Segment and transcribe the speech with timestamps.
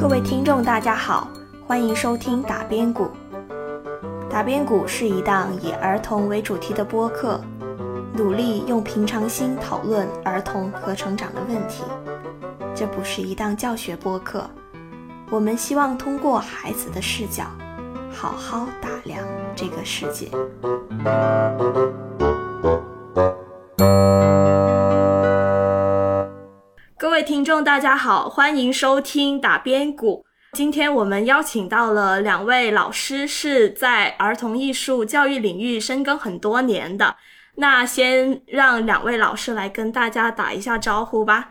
[0.00, 1.28] 各位听众，大家好，
[1.66, 3.10] 欢迎收听打边鼓。
[4.30, 7.40] 打边鼓是一档以儿童为主题的播客，
[8.14, 11.82] 努力用平常心讨论儿童和成长的问题。
[12.76, 14.48] 这不是一档教学播客，
[15.30, 17.42] 我们希望通过孩子的视角，
[18.08, 19.26] 好好打量
[19.56, 20.30] 这个世界。
[27.48, 30.22] 众，大家好，欢迎收听打边鼓。
[30.52, 37.16] 今天我们邀请到了两位老师，是在儿童艺术教育领域深耕很多年的。
[37.54, 41.48] 那先让两位老师来跟大家打一下招呼吧。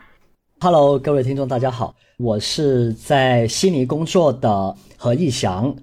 [0.60, 5.74] Hello，各位听众，大家好，我是在悉尼工作的何义祥，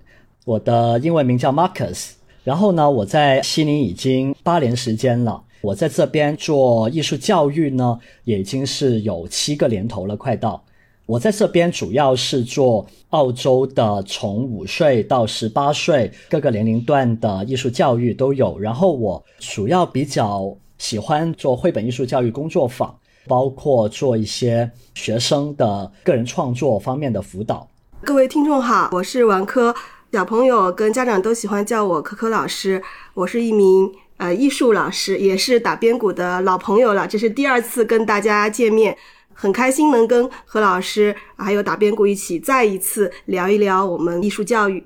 [0.46, 2.12] 我的英文名叫 Marcus。
[2.46, 5.44] 然后呢，我在悉尼已经八年时间了。
[5.66, 10.64] 我在这边做艺术教育呢，也已经是有七个年头了，快到。
[11.08, 18.60] 我在这边主要是做澳洲的从五岁到十八岁各个年龄段的艺术教育都有。
[18.60, 27.68] 然后我主要比较喜欢做绘本艺术教育工作坊，包括做一些学生的个人创作方面的辅导。
[28.04, 29.74] 各位听众好，我是王珂，
[30.12, 32.84] 小朋友跟家长都喜欢叫我珂珂老师。
[33.16, 38.98] 我是一名呃艺术老师，也是打边鼓的老朋友了，这是第二次跟大家见面。
[39.38, 44.82] 很开心能跟何老师还有打边鼓一起再一次聊一聊我们艺术教育。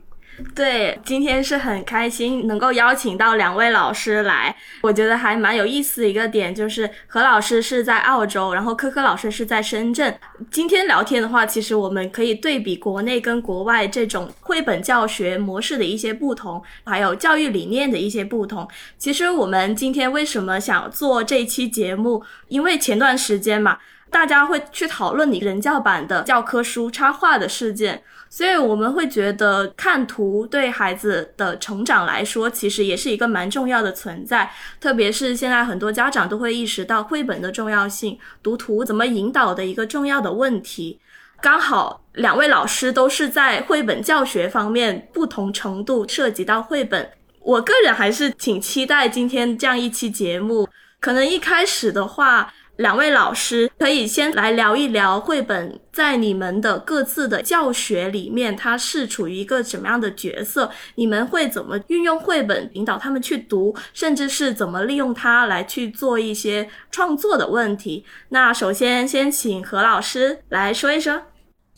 [0.56, 4.56] 对，今天是很开心能够邀请到两位老师来。
[4.82, 10.18] 我觉得还蛮有意思的一个点就是何老师是在澳洲，然后科科老师是在深圳。
[10.52, 18.68] 今天聊天的话，其实我们可以对比国内跟国外这种绘本教学模式的一些不同，还有教育理念的一些不同。
[18.98, 22.24] 其实我们今天为什么想做这期节目？
[22.48, 23.78] 因为前段时间嘛。
[24.12, 34.52] 大家会去讨论你人教版的教科书插画的事件，所以我们会觉得看图对孩子的成长来说，其实也是一个蛮重要的存在。
[34.82, 41.00] 特别是现在很多家长都会意识到绘本的重要性，读图怎么引导的一个重要的问题。
[41.40, 47.10] 刚好两位老师都是在绘本教学方面不同程度涉及到绘本，
[47.42, 50.68] 我个人还是挺期待今天这样一期节目。
[51.00, 52.52] 可能一开始的话。
[52.80, 60.72] 两位老师可以先来聊一聊绘本在你们的各自的教学里面，它是处于一个什么样的角色？
[60.96, 68.06] 你们会怎么运用绘本引导他们去读，甚至是怎么利用它来去做一些创作的问题？
[68.30, 71.22] 那首先先请何老师来说一说。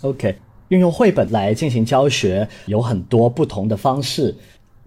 [0.03, 0.38] OK，
[0.68, 4.35] 运用绘本来进行教学有很多不同的方式。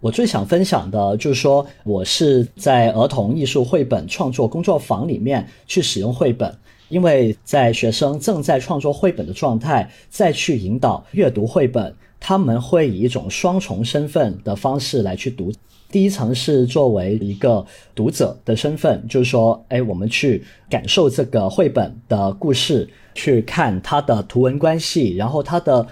[0.05, 6.55] 我最想分享的就是说，我是在儿童艺术绘本创作工作坊里面去使用绘本，
[6.91, 15.51] 因为在学生正在创作绘本的状态，再去引导阅读绘本，他们会以一种双重身份的方式来去读。
[15.91, 17.65] 第一层是作为一个
[17.95, 25.87] 读者的身份，就是说，哎，我们去感受这个绘本的故事，去看它的图文关系，然后它的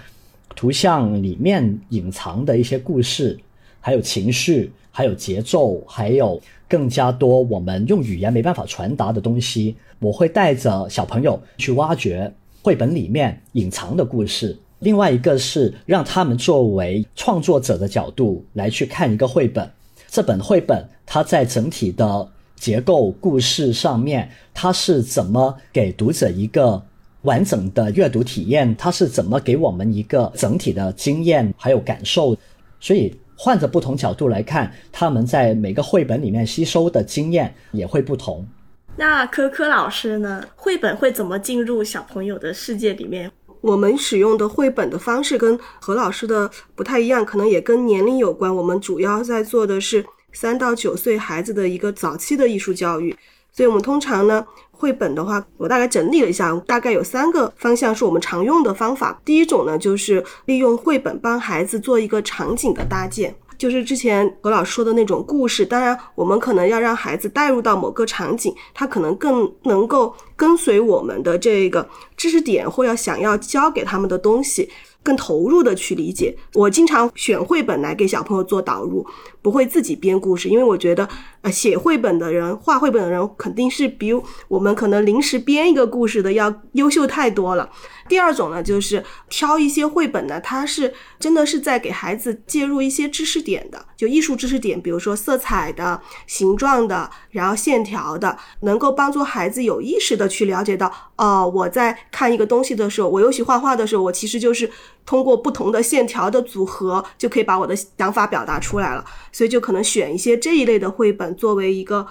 [0.55, 3.39] 图像里面隐藏的一些故事。
[3.85, 9.75] 还有情绪，还有节奏，还有更加多我们用语言没办法传达的东西。
[9.99, 14.57] 我会带着小朋友去挖掘绘本里面隐藏的故事。
[14.79, 19.69] 另外一个是让他们作为创作者的角度来去看一个绘本。
[20.07, 26.81] 这本绘本它在整体的结构、故事上面，它是怎么给读者一个
[27.23, 28.73] 完整的阅读体验？
[28.77, 32.37] 它是怎么给我们一个整体的经验还有感受？
[32.79, 33.13] 所以。
[33.35, 38.47] 换着不同角度来看，他们在每个绘本里面吸收的经验也会不同。
[38.95, 40.45] 那科科老师呢？
[40.55, 43.31] 绘本会怎么进入小朋友的世界里面？
[43.61, 48.55] 我们使用的绘本的方式跟何老师的不太一样，可能也跟年龄有关。
[48.55, 53.15] 我们主要在做的是三到九岁孩子的一个早期的艺术教育，
[53.53, 54.45] 所以我们通常呢。
[54.75, 59.17] 绘本的话，我大概整理了一下，大概有三个方向是我们常用的方法。
[59.23, 65.65] 第一种呢，就是利用绘本帮孩子做一个场景的搭建，就是之前何老师说的那种故事。
[65.65, 74.69] 当然，我们可能要让孩子带入到某个场景，他可能更能够跟随我们的这个知识点，或要想要教给他们的东西。
[75.05, 76.33] 更投入的去理解。
[76.53, 79.05] 我经常选绘本来给小朋友做导入，
[79.43, 81.07] 不会自己编故事，因为我觉得，
[81.41, 84.11] 呃，写绘本的人、画绘本的人肯定是比
[84.47, 87.69] 我们可能临时编一个故事的要优秀太多了。
[88.07, 104.69] 第二种呢，就是挑一些绘本呢，它是真的是在给孩子介入一些知识点的，就艺术知识点，比如说色彩的、形状的，然后线条的，能够帮助孩子有意识的去了解到，哦，我在看一个东西的时候，我尤其画画的时候，我其实就是
[105.05, 109.03] 通过不同的线条的组合，就可以把我的想法表达出来了。
[109.31, 112.05] 所以就可能选一些这一类的绘本作为一个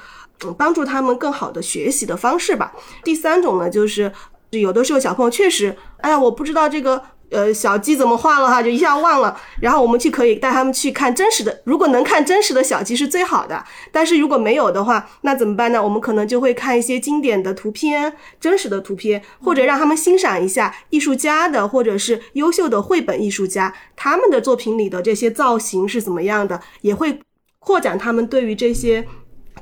[0.44, 2.72] 嗯帮助他们更好的学习的方式吧。
[3.04, 4.12] 第三种呢，就是
[4.50, 7.02] 有的时候小朋友确实，哎呀，我不知道这个。
[7.32, 9.40] 呃，小鸡怎么画了哈，就一下忘了。
[9.60, 13.64] 然后我们去可以带他们去看真实的，如果能看真实的小鸡是最好的。
[13.90, 15.82] 但是如果没有的话，那怎么办呢？
[15.82, 27.20] 我们可能就会看一些经典的图片，真实的图片，或者让他们欣赏一下艺术家的或者是优秀的绘本艺术家他们的作品里的这些造型是怎么样的，也会
[27.58, 29.06] 扩展他们对于这些。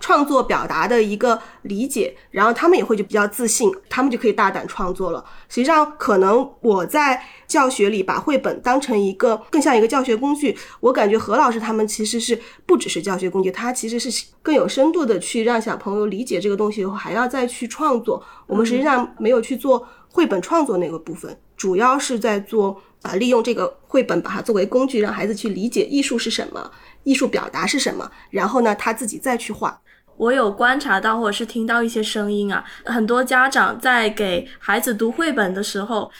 [0.00, 5.24] 创作表达的一个理解，然后他们也会就比较自信，他们就可以大胆创作了。
[5.48, 18.22] 实际上，可能我在教学里把绘本当成一个更像一个教学工具，我感觉何老师他们其实是不只是教学工具，他其实是更有深度的去让小朋友理解这个东西以后，还要再去创作。
[18.46, 26.70] 我们实际上没有去做绘本创作那个部分，主要是在做啊，利用这个绘本把它作为工具，让孩子去理解艺术是什么，
[27.04, 29.78] 艺术表达是什么，然后呢，他自己再去画。
[30.20, 36.12] 我有观察到，或者是听到一些声音啊，很多家长在给孩子读绘本的时候，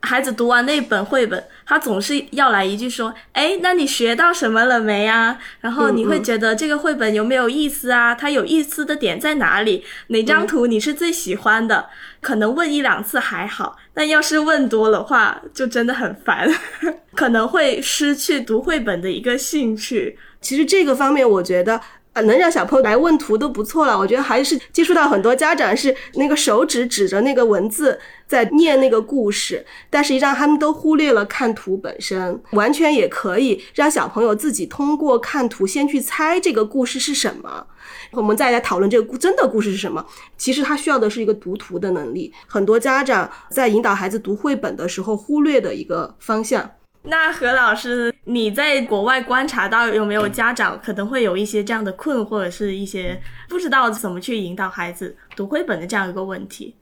[0.00, 8.14] 孩子读完那本绘本，他总是要来一句说：“哎，那你学到什么了没啊？”然后你会觉得这个绘本有没有意思啊？
[8.14, 9.82] 它有意思的点在哪里？
[10.08, 11.86] 哪张图你是最喜欢的？
[12.20, 16.46] 可能问一两次还好，但要是问多的话，就真的很烦，
[17.16, 20.18] 可能会失去读绘本的一个兴趣。
[20.42, 21.80] 其实这个方面，我觉得。
[22.22, 37.66] 能让小朋友来问图都不错了，我觉得还是接触到很多家长是那个手指指着那个文字在念那个故事，但实际上他们都忽略了看图本身，完全也可以让小朋友自己通过看图先去猜这个故事是什么，
[38.12, 40.04] 我们再来讨论这个真的故事是什么。
[40.36, 46.70] 其实他需要的是一个读图的能力，很多家长在引导孩子读绘本的时候忽略的一个方向。
[47.02, 53.18] 那何老师，你在国外观察到有没有家长可能会有一些这样的困惑，或者是一些
[53.48, 56.74] 不知道怎么去引导孩子读绘本的这样一个问题？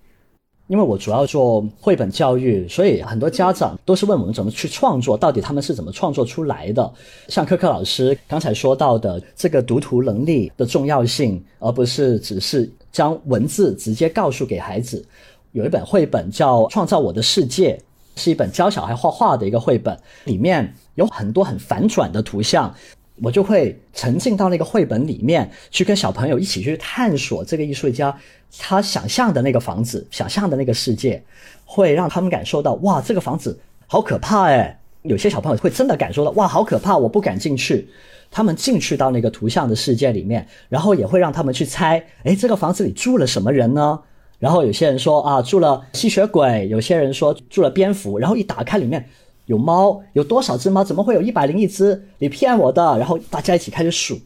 [0.68, 6.92] 因为我主要做绘本教育，所以很多家长都是问我们怎么去创作，到底他们是怎么创作出来的？
[7.28, 15.06] 像柯柯老师刚才说到的这个读图能力的重要性，而不是只是将文字直接告诉给孩子。
[15.52, 17.78] 有一本绘本叫《创造我的世界》。
[18.16, 22.74] 是一本教小孩画画的一个绘本，里面有很多很反转的图像，
[23.22, 28.14] 我就会沉浸到那个绘本里面去，跟小朋友一起去探索这个艺术家
[28.58, 31.22] 他想象的那个房子，想象的那个世界，
[31.64, 34.80] 会让他们感受到哇，这个房子好可怕哎！
[35.02, 37.88] 有些小朋友会真的感受到哇，好可怕，我不敢进去。
[38.28, 44.00] 他们进去到那个图像的世界里面，然后也会让他们去猜，哎，这个房子里住了什么人呢？
[44.38, 49.08] 然后有些人说啊住了吸血鬼，有些人说住了蝙蝠，然后一打开里面
[49.46, 50.84] 有猫，有多少只猫？
[50.84, 52.06] 怎么会有一百零一只？
[52.18, 52.98] 你骗我的！
[52.98, 54.18] 然后大家一起开始数。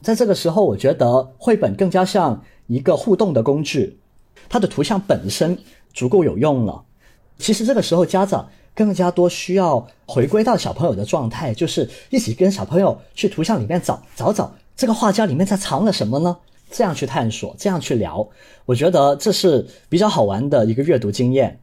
[0.00, 3.98] 在这个时候，我觉得绘本更加像一个互动的工具，
[4.48, 5.56] 它的图像本身
[5.92, 6.82] 足够有用了。
[7.38, 16.36] 其实这个时候家长更加多需要回归到小朋友的状态，就是一起跟小朋友去图像里面找找找这个画家里面在藏了什么呢？
[16.74, 18.28] 这样去探索，这样去聊，
[18.66, 21.56] 我觉得这是比较好玩的一个阅读经验。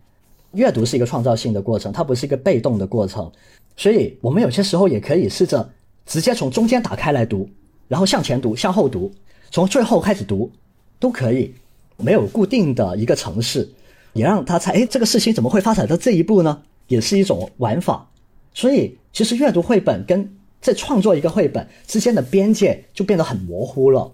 [0.54, 3.30] 阅读是一个创造性的过程，它不是一个被动的过程。
[3.76, 5.70] 所以，我们有些时候也可以试着
[6.06, 7.50] 直接从中间打开来读，
[7.90, 9.12] 然后向前读、向后读，
[9.50, 10.50] 从最后开始读，
[10.98, 11.54] 都可以。
[11.98, 13.70] 没有固定的一个程式，
[14.14, 16.64] 也让他猜，哎，这个事情怎么会发展到这一步呢？
[16.88, 18.10] 也是一种玩法。
[18.54, 24.10] 所以，其实阅读绘本跟在创作一个绘本之间的边界就变得很模糊了。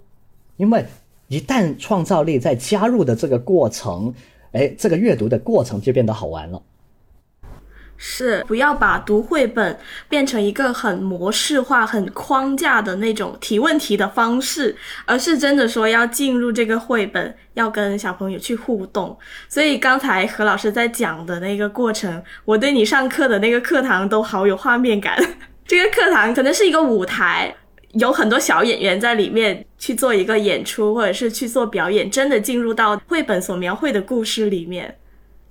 [0.57, 0.85] 因为
[1.27, 4.13] 一旦创造力在加入的这个过程，
[4.51, 6.61] 哎，这个阅读的过程就变得好玩了。
[7.99, 9.75] 是，不要把读绘本
[10.07, 19.17] 变成一个很模式化、很框架的那种提问题的方式，而是真的说要进入这个绘本，要跟小朋友去互动。
[19.49, 25.17] 所以刚才何老师在讲的那个过程，我对你上课的那个课堂都好有画面感。
[25.65, 27.55] 这个课堂可能是一个舞台。
[27.93, 34.97] 有很多小演员在里面去做一个演出，或者是去做表演，真的进入到绘本所描绘的故事里面，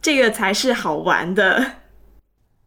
[0.03, 1.65] 这个才是好玩的。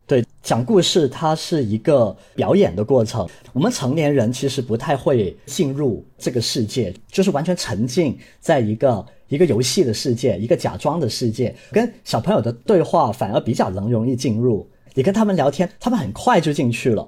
[0.08, 3.30] 对，讲故事它是一个表演的过程。
[3.54, 11.56] 我们成年人其实不太会进入这个世界，就是完全沉浸在一个一个游戏的世界，一个假装的世界。
[11.72, 17.08] 跟小朋友的对话反而比较能容易进入，你跟他们聊天，他们很快就进去了。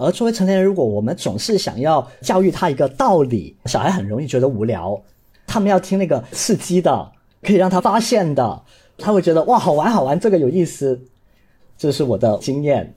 [0.00, 4.98] 而作为成年人，如果我们总是想要教育他一个道理，小孩很容易觉得无聊。
[5.46, 8.62] 他们要听那个刺激的，可以让他发现的，
[8.96, 10.98] 他会觉得哇，好玩好玩，这个有意思。
[11.76, 12.94] 这是我的经验。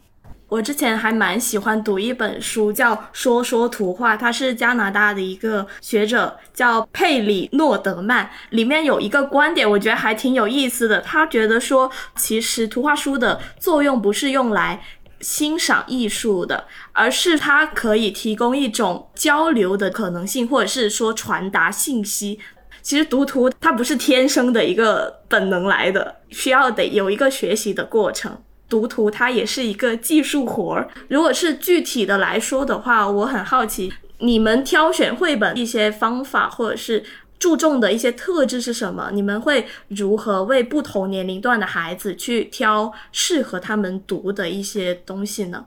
[0.48, 11.02] 我之前还蛮喜欢读一本书，叫《说说图画》，它是加拿大的一个学者叫佩里诺德曼，里面有一个观点，我觉得还挺有意思的。
[11.02, 14.80] 他觉得说，其实图画书的作用不是用来
[15.24, 22.38] 欣赏艺术的，而是它可以提供一种交流的可能性，或者是说传达信息。
[22.82, 28.38] 其实读图它不是天生的一个本能来的，需要得有一个学习的过程。
[28.68, 30.89] 读图它也是一个技术活儿。
[31.08, 37.03] 如果是具体的来说的话，我很好奇你们挑选绘本一些方法，或者是
[37.44, 39.12] 注重的一些特质是什么？
[39.14, 45.66] 你们会如何为不同年龄段的孩子去挑适合他们读的一些东西呢？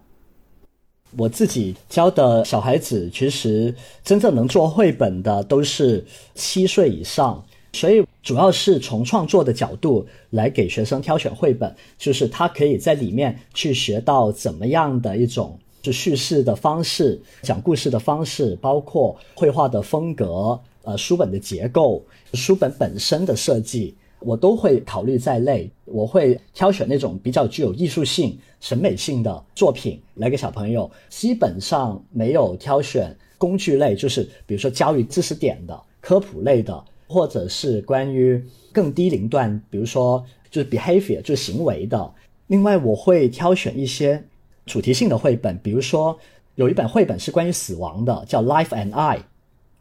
[1.18, 6.02] 我自己教的小孩子，其实真正能做绘本的都是
[6.34, 7.44] 七岁以上。
[7.74, 22.02] 所以主要是从创作的角度来给学生挑选绘本，就是他可以在里面去学到怎么样的一种就叙事的方式、讲故事的方式，包括绘画的风格、呃书本的结构、
[22.32, 25.70] 书本本身的设计，我都会考虑在内。
[25.84, 36.82] 我会挑选那种比较具有艺术性、审美性的作品来给小朋友，基本上没有挑选工具类，就是比如说教育知识点的、科普类的。
[37.08, 42.12] 或者是关于更低龄段，比如说就是 behavior，就是行为的。
[42.48, 44.20] 另外，我会挑选一些
[44.64, 46.18] 主题性的绘本，比如说
[46.56, 49.18] 有一本绘本是关于死亡的，叫《Life and I》。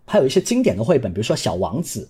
[0.06, 2.02] 还有一些经典的绘本，比如说《小王子》，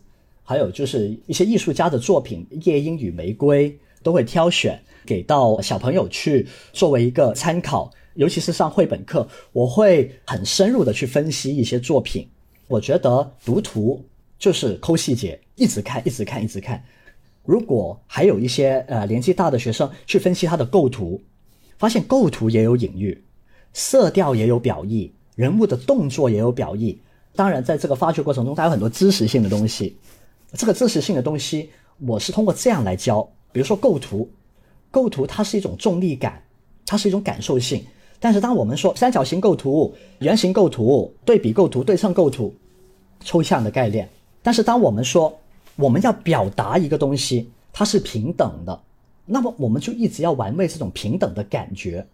[0.43, 3.71] 还有就是一些艺术家的作品，《夜莺与玫瑰》，
[4.03, 7.89] 都会挑选给到小朋友去作为一个参考。
[8.15, 12.27] 尤其是上绘本课，我会很深入的去分析一些作品。
[12.67, 14.03] 我觉得读图。
[14.37, 16.83] 就是抠细节，一直看，一直看，一直看。
[17.45, 21.19] 如果还有一些呃年纪大的学生去分析他的构图，
[21.77, 23.23] 发现构图也有隐喻，
[23.71, 26.99] 色调也有表意，人物的动作也有表意。
[27.35, 29.97] 当然，在这个发掘过程中，它有很多知识性的东西。
[30.53, 31.69] 这个知识性的东西，
[32.05, 33.27] 我是通过这样来教。
[33.51, 34.29] 比如说构图，
[34.89, 36.41] 构图它是一种重力感，
[36.85, 37.85] 它是一种感受性。
[38.19, 42.53] 但是当我们说三角形构图、圆形构图、对比构图、对称构图，
[43.19, 44.09] 抽象的概念。
[44.41, 45.37] 但是，当我们说
[45.75, 48.79] 我们要表达一个东西，它是平等的，
[49.25, 52.05] 那么我们就一直要玩味这种平等的感觉。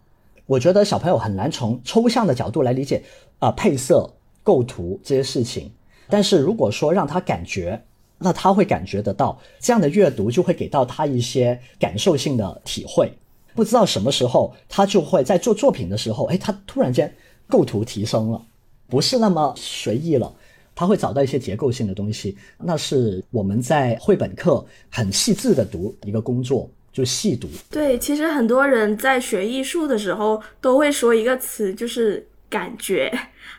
[0.47, 3.03] 我觉得小朋友很难从抽象的角度来理解
[3.39, 4.11] 啊配色、
[4.43, 5.71] 构图这些事情。
[6.09, 7.81] 但是如果说让他感觉，
[8.17, 13.11] 那他会感觉得到，这样的阅读就会给到他一些感受性的体会。
[13.55, 17.13] 不知道什么时候，他就会在做作品的时候，哎，他突然间
[17.47, 18.41] 构图提升了，
[18.87, 20.33] 不是那么随意了。
[20.73, 27.47] 他会找到一些结构性的东西，那是我们在绘本课很细致的读一个工作，就细读。
[27.69, 33.11] 对，其实很多人在学艺术的时候都会说一个词，就是感觉。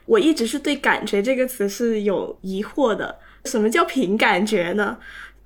[0.06, 3.18] 我一直是对“感觉”这个词是有疑惑的。
[3.46, 4.98] 什么叫凭感觉呢？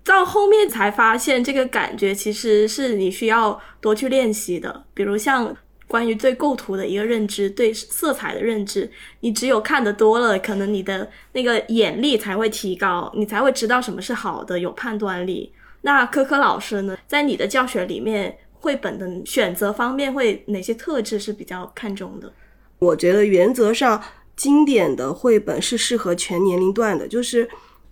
[0.04, 4.84] 到后面才发现，这个感觉其实是你需要多去练习的。
[4.92, 5.56] 比如像。
[5.88, 15.52] 关于对构图的一个认知，对色彩的认知，你只有看得多了，可能你的那个眼力才会提高，你才会知道什么是好的，有判断力。
[15.82, 22.32] 那科科老师呢，在你的教学里面，绘本的选择方面会哪些特质是比较看重的？
[22.78, 24.02] 我觉得原则上，
[24.36, 27.48] 经典的绘本是适合全年龄段的，就是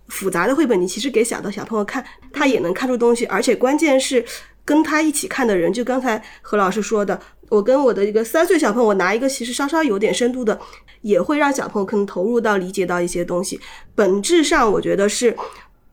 [0.07, 4.23] 复杂的绘本，你其实给小的小朋友看，他也能看出东西，而且关键是
[4.63, 7.19] 跟他一起看的人，就刚才何老师说的。
[7.49, 10.59] 我跟我的一个三岁小朋友，我拿一个其实稍稍有点深度的，
[11.01, 13.59] 也会让小朋友可能投入到理解到一些东西。
[13.93, 15.37] 本质上，我觉得是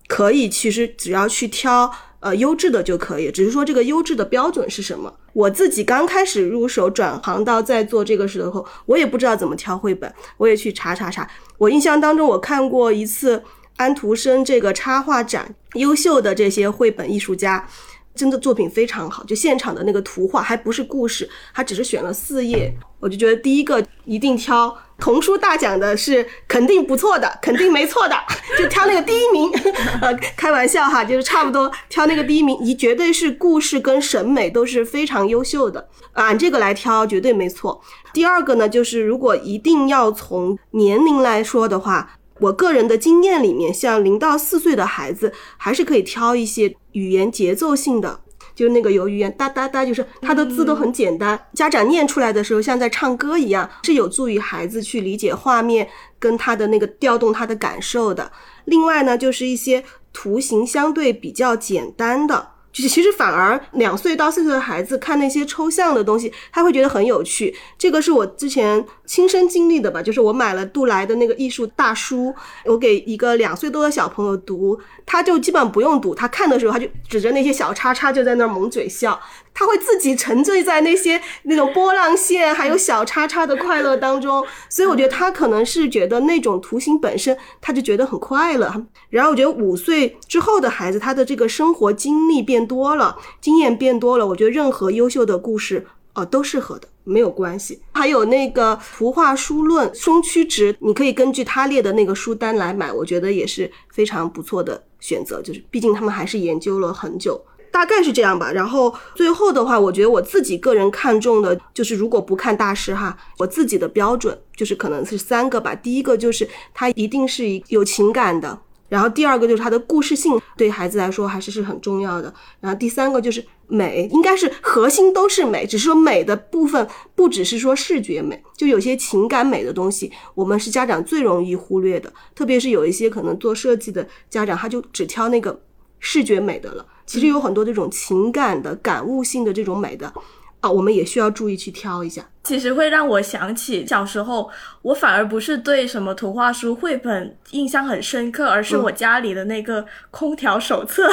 [0.07, 3.31] 可以，其实只要去挑呃优质的就可以。
[3.31, 5.12] 只是说这个优质的标准是什么？
[5.35, 11.29] 我自己刚开始入手转行到在做这个时候，我也不知道怎么挑绘本，我也去查查查。
[11.59, 13.43] 我印象当中，我看过一次
[13.76, 17.69] 安徒生这个插画展，优秀的这些绘本艺术家。
[18.14, 28.14] 真的作品非常好，就现场的那个图画还不是故事，他只是选了四页，我就觉得第一个一定挑童书大奖的是肯定不错的，肯定没错的，
[28.59, 29.50] 就挑那个第一名。
[30.02, 37.81] 呃，开玩笑哈，就是差不多挑那个第一名，你绝对是故事跟审美都是非常优秀的，按这个来挑绝对没错。
[38.12, 42.19] 第二个呢，就是如果一定要从年龄来说的话。
[42.43, 48.21] 我个人的经验里面，像零到四岁的孩子，还是可以挑一些语言节奏性的，
[48.55, 58.33] 就那个有语言哒哒哒，就是他的字都很简单，家长念出来的时候像在唱歌一样，是有助于孩子去理解画面跟他的那个调动他的感受的。
[58.65, 67.55] 另外呢，就是一些图形相对比较简单的，就是其实反而两岁到四岁的孩子看那些抽象的东西，他会觉得很有趣。
[67.76, 79.21] 这个是我之前亲身经历的吧，就是我买了杜莱的那个艺术大书，我给一个两岁多的小朋友读，他就基本不用读，他看的时候他就指着那些小叉叉就在那儿猛嘴笑。
[79.54, 88.73] 他会自己沉醉在那些那种波浪线还有小叉叉的快乐当中，所以我觉得他可能是觉得那种图形本身他就觉得很快乐。
[89.11, 97.82] 然后我觉得五岁之后的孩子，他的这个生活经历变多了，经验变多了，我觉得任何优秀的故事呃都适合的，没有关系。
[97.92, 105.42] 还有那个图画书论松曲直，你可以根据他列的那个书单来买，我觉得也是非常不错的选择。
[105.42, 107.38] 就是毕竟他们还是研究了很久。
[107.73, 115.75] 大概是这样吧，然后最后的话，我觉得我自己个人看重的就是，如果不看大师哈，我自己的标准就是可能是三个吧。
[115.75, 118.61] 第一个就是它一定是有情感的，
[118.91, 135.59] 然后第二个就是它的故事性对孩子来说还是是很重要的，然后第三个就是美，应该是核心都是美，只是说美的部分不只是说视觉美，就有些情感美的东西，我们是家长最容易忽略的，特别是有一些可能做设计的家长，他就只挑那个
[135.99, 136.87] 视觉美的了。
[137.06, 140.12] 其实有很多这种情感的、感悟性的这种美的，
[140.61, 142.26] 啊，我们也需要注意去挑一下。
[142.44, 144.50] 其实会让我想起小时候，
[144.82, 151.11] 我反而不是对什么图画书、绘本印象很深刻，而是我家里的那个空调手册。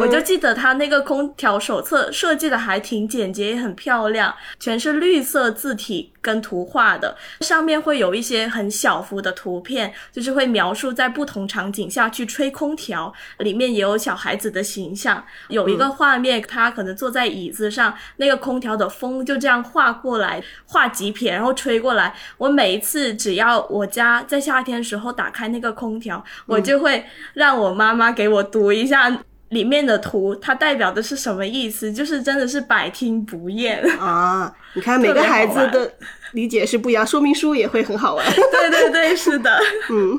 [0.00, 22.14] 我就记得他那个空调手册设计的还挺简洁，也很漂亮，全是绿色字体跟图画的，上面会有一些很小幅的图片，就是会描述在不同场景下去吹空调，里面也有小孩子的形象，有一个画面，他可能坐在椅子上，那个空调的风就这样画过来，画几撇，然后吹过来。
[22.38, 27.04] 我每一次只要我家在夏天时候打开那个空调，我就会
[27.34, 29.20] 让我妈妈给我读一下。
[29.50, 31.92] 里面的图它代表的是什么意思？
[31.92, 34.52] 就是真的是百听不厌啊！
[34.74, 35.92] 你看每个孩子的
[36.32, 38.24] 理解是不一样，说明书也会很好玩。
[38.32, 39.58] 对对对，是的，
[39.90, 40.18] 嗯，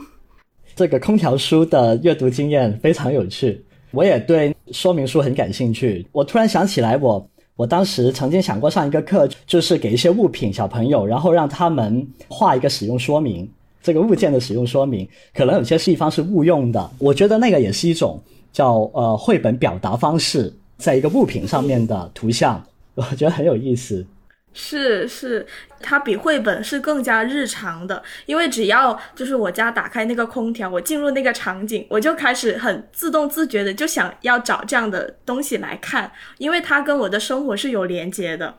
[0.75, 6.05] 这个空调书的阅读经验非常有趣，我也对说明书很感兴趣。
[6.12, 13.49] 我突然想起来，我我当时曾经想过上一个课，就是给一些物品小朋友，然后让他们画一个使用说明，
[13.82, 18.21] 这个物件的使用说明，可能有些地方是误用的，我觉得那个也是一种。
[18.51, 22.63] 叫呃绘本表达方式，在一个物品上面的图像，
[22.95, 24.05] 我觉得很有意思。
[24.53, 25.47] 是是，
[25.79, 38.53] 它比绘本是更加日常的，因为只要就是我家打开那个空调，我进入那个场景，我就开始很自动自觉的就想要找这样的东西来看，因为它跟我的生活是有连接的。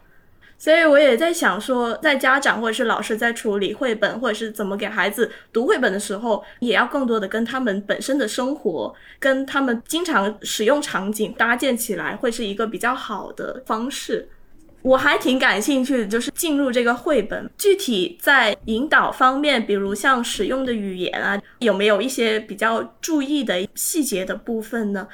[0.63, 14.29] 所以我也在想说，在家长或者是老师在处理绘本或者是怎么给孩子读绘本的时候，也要更多的跟他们本身的生活、跟他们经常使用场景搭建起来，会是一个比较好的方式。
[14.83, 25.09] 我还挺感兴趣的，就是进入这个绘本，具体在引导方面，比如像使用的语言啊，有没有一些比较注意的细节的部分呢？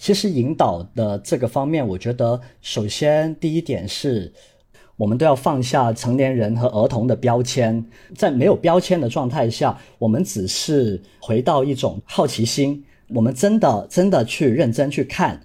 [0.00, 4.32] 其实引导的这个方面，我觉得首先第一点是，
[4.96, 7.84] 我们都要放下成年人和儿童的标签，
[8.14, 15.42] 在没有标签的状态下，我们只是回到一种好奇心，我们真的真的去认真去看。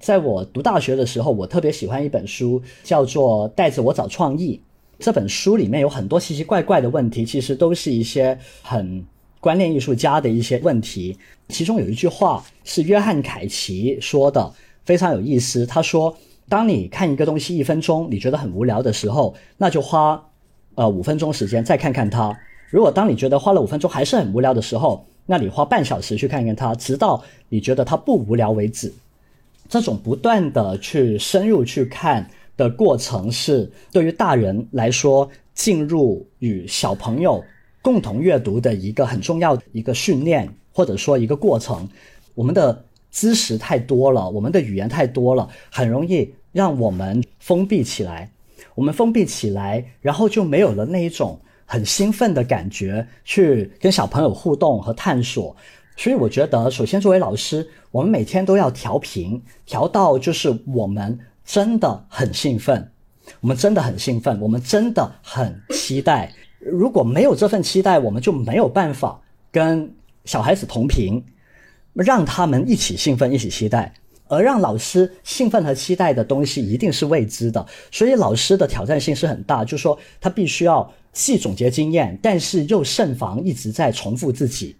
[0.00, 4.60] 在我读大学的时候，我特别喜欢一本书，叫做《带着我找创意》。
[5.04, 9.06] 这本书里面有很多奇奇怪怪的问题，其实都是一些很。
[9.42, 15.66] 观念艺术家的一些问题，其中有一句话是约翰凯奇说的，非常有意思。
[15.66, 16.16] 他说
[16.48, 20.24] ：“当你看一个东西一分钟，你觉得很无聊的时候，那就花
[20.76, 22.32] 呃五分钟时间再看看它。
[22.70, 28.94] 如果当你觉得花了五分钟还是很无聊的时候，那你花半小时去看看它，直到你觉得它不无聊为止。
[29.68, 37.42] 这种不断的去深入去看的过程，是对于大人来说进入与小朋友。”
[37.82, 41.86] 共同阅读的一个很重要的一个训练，或者说一个过程。
[42.34, 48.30] 我们的知识太多了，我们的语言太多了，很容易让我们封闭起来。
[48.74, 55.54] 我们封闭起来，然后就没有了那一种很兴奋的感觉，去跟小朋友互动和探索。
[55.94, 62.90] 所以，我觉得，首先作为老师，我们每天都要调频，调到就是我们真的很兴奋，
[63.40, 66.32] 我们真的很兴奋，我们真的很期待。
[66.64, 69.20] 如果没有这份期待，我们就没有办法
[69.50, 69.92] 跟
[70.24, 71.22] 小孩子同频，
[71.92, 73.92] 让他们一起兴奋、一起期待。
[74.28, 79.62] 而让老师兴奋和期待的东西一定是未知的，所以老师的挑战性是很大。
[79.62, 84.74] 就是说，他必须要既总结经验，但是又慎防一直在重复自己，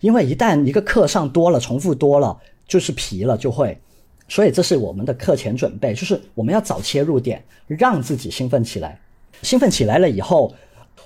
[0.00, 2.34] 因为一旦一个课上多了、重复多了，
[2.66, 3.78] 就是疲了，就会
[4.26, 8.98] 所以这是我们的课前准备，就是我们要早切入点，让自己兴奋起来。
[9.42, 10.54] 兴奋起来了以后，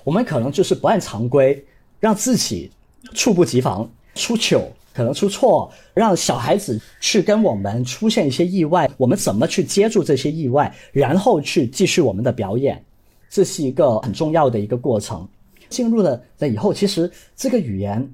[0.03, 1.63] 我们可能就是不按常规，
[1.99, 2.69] 让自己
[3.13, 12.83] 猝不及防出糗，可能出错，让小孩子去跟我们出现一些意外，我们怎么去接住这些意外，然后去继续我们的表演，
[13.29, 15.27] 这是一个很重要的一个过程。
[15.69, 18.11] 进入了了以后，其实这个语言，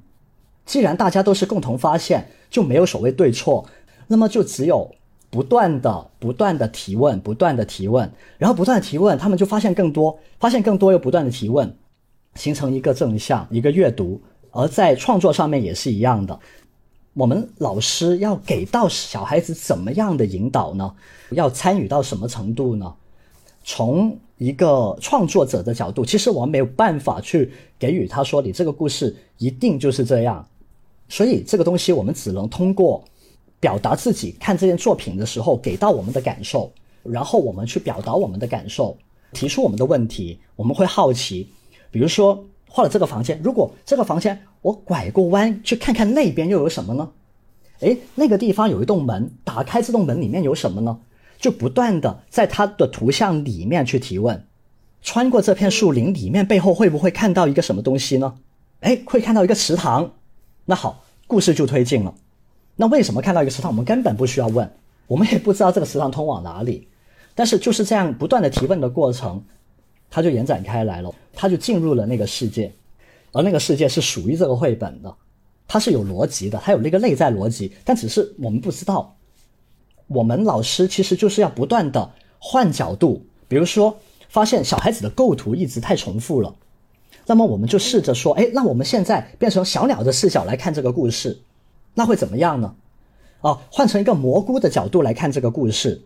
[0.66, 3.66] 既然大家都是共同发现，就没有所谓对错。
[4.08, 4.94] 那么就只有
[5.36, 11.76] 不断的、不断的提问，不断的提问，然后不断提问，他们就发现更多，发现更多又不断的提问，
[12.36, 14.22] 形成一个正向，一个阅读。
[14.52, 16.40] 而在创作上面也是一样的，
[17.14, 20.96] 我们老师要给到小孩子怎么样的引导呢？
[21.32, 22.94] 要参与到什么程度呢？
[23.66, 30.48] 从一个创作者的角度，其实我们没有办法去给予他说你这个故事一定就是这样，
[31.10, 33.04] 所以这个东西我们只能通过。
[33.66, 38.96] 表达自己看这件作品的时候给到我们的感受，然后我们去表达我们的感受，
[39.34, 40.40] 提出我们的问题。
[40.56, 41.50] 我们会好奇，
[41.90, 47.10] 比如说画了这个房间，如果这个房间我拐过弯去看看那边又有什么呢？
[47.80, 51.00] 诶，那个地方有一栋门，打开这栋门里面有什么呢？
[51.40, 54.46] 就不断的在它的图像里面去提问。
[55.02, 58.36] 穿过这片树林里面，背后会不会看到一个什么东西呢？
[58.82, 60.14] 诶，会看到一个池塘。
[60.66, 62.14] 那好，故事就推进了。
[62.76, 64.70] 那为什么看到一个池塘，我们根本不需要问，
[65.08, 66.88] 我们也不知道这个池塘通往哪里，
[67.34, 69.44] 但是就是这样不断的提问的过程，
[70.10, 72.74] 它就延展开来了，它就进入了那个世界，
[73.32, 75.16] 而那个世界是属于这个绘本的，
[75.68, 79.16] 它是有逻辑的，它有那个内在逻辑，但只是我们不知道。
[80.08, 83.98] 我们老师其实就是要不断的换角度，比如说
[84.30, 86.54] 发现小孩子的构图一直太重复了，
[87.26, 91.40] 那么我们就试着说，哎，那我们现在变成小鸟的视角来看这个故事。
[91.96, 92.76] 那会怎么样呢？
[93.42, 96.02] 哦，换成一个蘑菇的角度来看这个故事，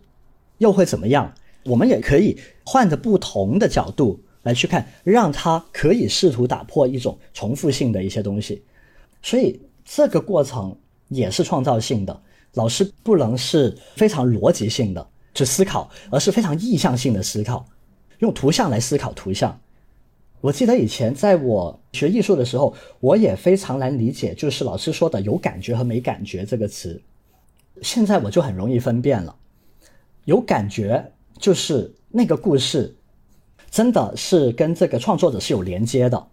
[0.58, 1.34] 又会怎么样？
[1.64, 8.62] 我们也可以换着不同的角度来去看，让它可以试图打破一种重复性的一些东西。
[9.22, 10.74] 所以这个过程
[11.08, 12.22] 也是创造性的。
[12.54, 17.64] 老师不能是非常逻辑性的去思考，而是非常意向性的思考，
[18.18, 19.60] 用图像来思考图像。
[20.40, 27.00] 我记得以前在我学艺术的时候，我也非常难理解，就是老师说的“有感觉”和“没感觉”这个词。
[27.82, 29.34] 现在我就很容易分辨了，
[30.24, 32.94] 有感觉就是那个故事
[33.70, 36.26] 真的是跟这个创作者是有连接的，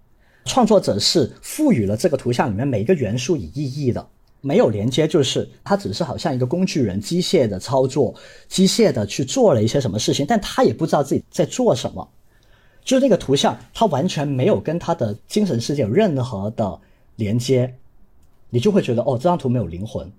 [0.45, 4.07] 创作者是赋予了这个图像里面每一个元素以意义的。
[4.39, 8.13] 没有连接就是他只是好像一个工具人，机械的操作，
[8.47, 12.07] 机械的去做了一些什么事情，但他也不知道自己在做什么。
[12.87, 16.79] 就那个图像，它完全没有跟他的精神世界有任何的
[17.17, 17.75] 连接，
[18.49, 20.09] 你就会觉得哦，这张图没有灵魂。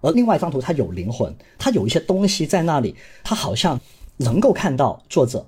[0.00, 3.80] 而另外一张图它有灵魂，它有一些东西在那里，它好像
[4.16, 5.46] 能够看到作者。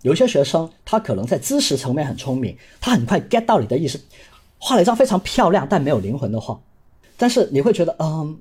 [0.00, 4.00] 有一些学生，他可能在知识层面很聪明，他很快 get 到你的意思，
[4.58, 6.58] 画了一张非常漂亮但没有灵魂的画。
[7.18, 8.38] 但是你会觉得，嗯，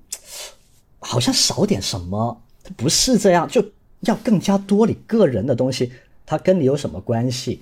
[0.99, 2.41] 好像少点什么，
[2.77, 3.61] 不是这样，就
[4.01, 5.91] 要更加多你个人的东西。
[6.25, 7.61] 它跟你有什么关系？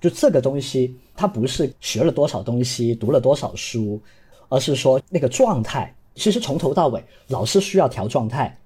[0.00, 4.00] 就这个东西，它不是学了多少东西、读了多少书，
[4.48, 5.94] 而是说那个状态。
[6.14, 8.58] 其实从头到尾，老师需要调状态，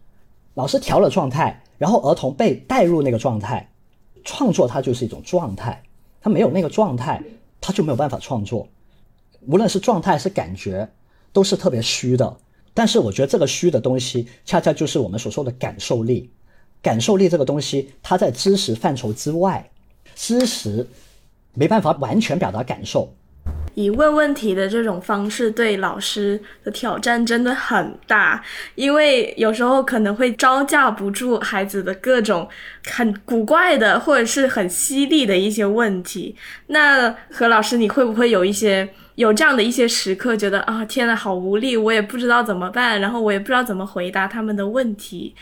[0.54, 3.70] 老师调了状态，然后儿童被带入那个状态，
[4.24, 5.82] 创作它就是一种状态。
[6.20, 7.22] 他没有那个状态，
[7.60, 8.68] 他就没有办法创作。
[9.46, 10.88] 无论是状态是感觉，
[11.32, 12.36] 都是特别虚的。
[12.72, 16.30] 但是我觉得这个虚的东西，恰恰就是我们所说的感受力。
[16.82, 19.70] 感受力这个东西，它在知识范畴之外，
[20.14, 20.86] 知识
[21.54, 23.14] 没办法完全表达感受。
[23.74, 32.46] 以问问题的这种方式对老师的挑战真的很大，因为有时候可能会招架不住孩子的各种
[32.86, 36.36] 很古怪的或者是很犀利的一些问题。
[36.66, 45.34] 那何老师，你会不会有一些有这样的一些时刻，觉得啊，天呐，好无力，我也不知道怎么办，然后我也不知道怎么回答他们的问题。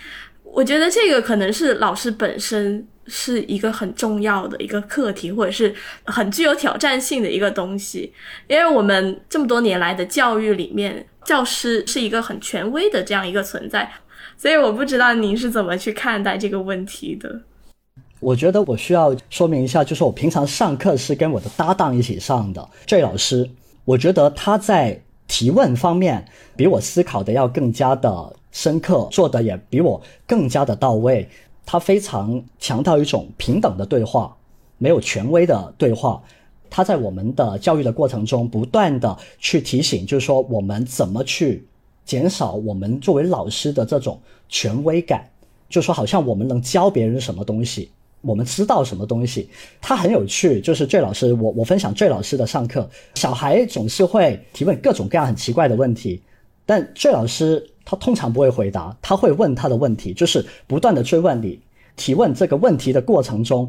[0.52, 5.72] 我觉得这个可能是老师本身是一个很重要的一个课题，或者是
[6.04, 8.12] 很具有挑战性的一个东西。
[8.48, 13.90] 因为我们这么多年来的教育里面，教师是一个很权威的这样一个存在，
[14.36, 17.40] 所以我不知道您是怎么去看待这个问题的。
[18.18, 23.48] 我觉得我需要说明一下，就是我平常上课是跟我的搭档一起上的，J 老师，
[23.84, 26.24] 我觉得他在提问方面
[26.56, 28.36] 比我思考的要更加的。
[28.52, 31.28] 深刻做的也比我更加的到位，
[31.64, 34.36] 他非常强调一种平等的对话，
[34.78, 36.22] 没有权威的对话。
[36.68, 41.66] 他在我们的教育的过程中不断的去提醒，就是说我们怎么去
[42.04, 45.28] 减少我们作为老师的这种权威感，
[45.68, 49.48] 就说好像我们能教别人什么东西，我们知道什么东西。
[49.80, 56.22] 他很有趣，就是坠老师，我我分享坠老师的上课，小孩总是会提问各种各样很奇怪的问题，
[56.64, 61.60] 但坠老师他通常不会回答，他会问他的问题，就是不断的追问你，
[61.96, 63.68] 提问这个问题的过程中，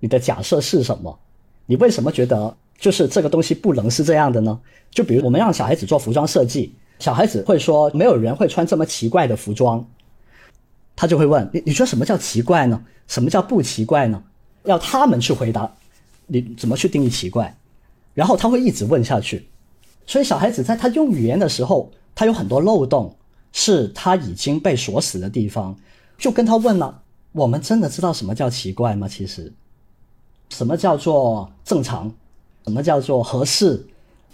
[0.00, 1.18] 你的假设是什么？
[1.66, 4.60] 你为什么觉得就是这个东西不能是这样的呢？
[4.90, 9.86] 就比如我们让小孩子做服装设计，小孩子会说没有人会穿这么奇怪的服装，
[10.94, 12.84] 他就会问你，你说什么叫奇怪呢？
[13.06, 14.22] 什么叫不奇怪呢？
[14.64, 15.72] 要他们去回答，
[16.26, 17.56] 你怎么去定义奇怪？
[18.14, 19.48] 然后他会一直问下去，
[20.06, 23.16] 所以小孩子在他用语言的时候，他有很多漏洞，
[23.52, 25.76] 是他已经被锁死的地方。
[26.18, 29.08] 就跟他问了，我们真的知道什么叫奇怪吗？
[29.08, 29.52] 其实。
[30.50, 32.12] 什么叫做正常？
[32.64, 33.86] 什么叫做合适？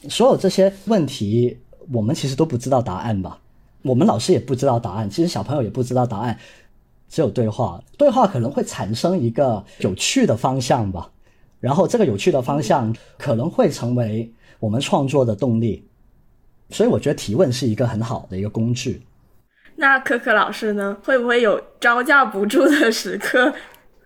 [0.08, 1.58] 所有这些问题，
[1.92, 3.40] 我们其实都不知道答案吧？
[3.82, 6.38] 我们老师也不知道答案，其实小朋友也不知道答案。
[7.08, 11.10] 只有对话，对话可能会产生一个有趣的方向吧。
[11.58, 15.84] 然后这个有趣的方向可能会成为我们创作的动力。
[16.70, 19.02] 所以我觉得提问是一个很好的一个工具。
[19.80, 20.96] 那可可老师呢？
[21.04, 23.54] 会不会有招架不住的时刻？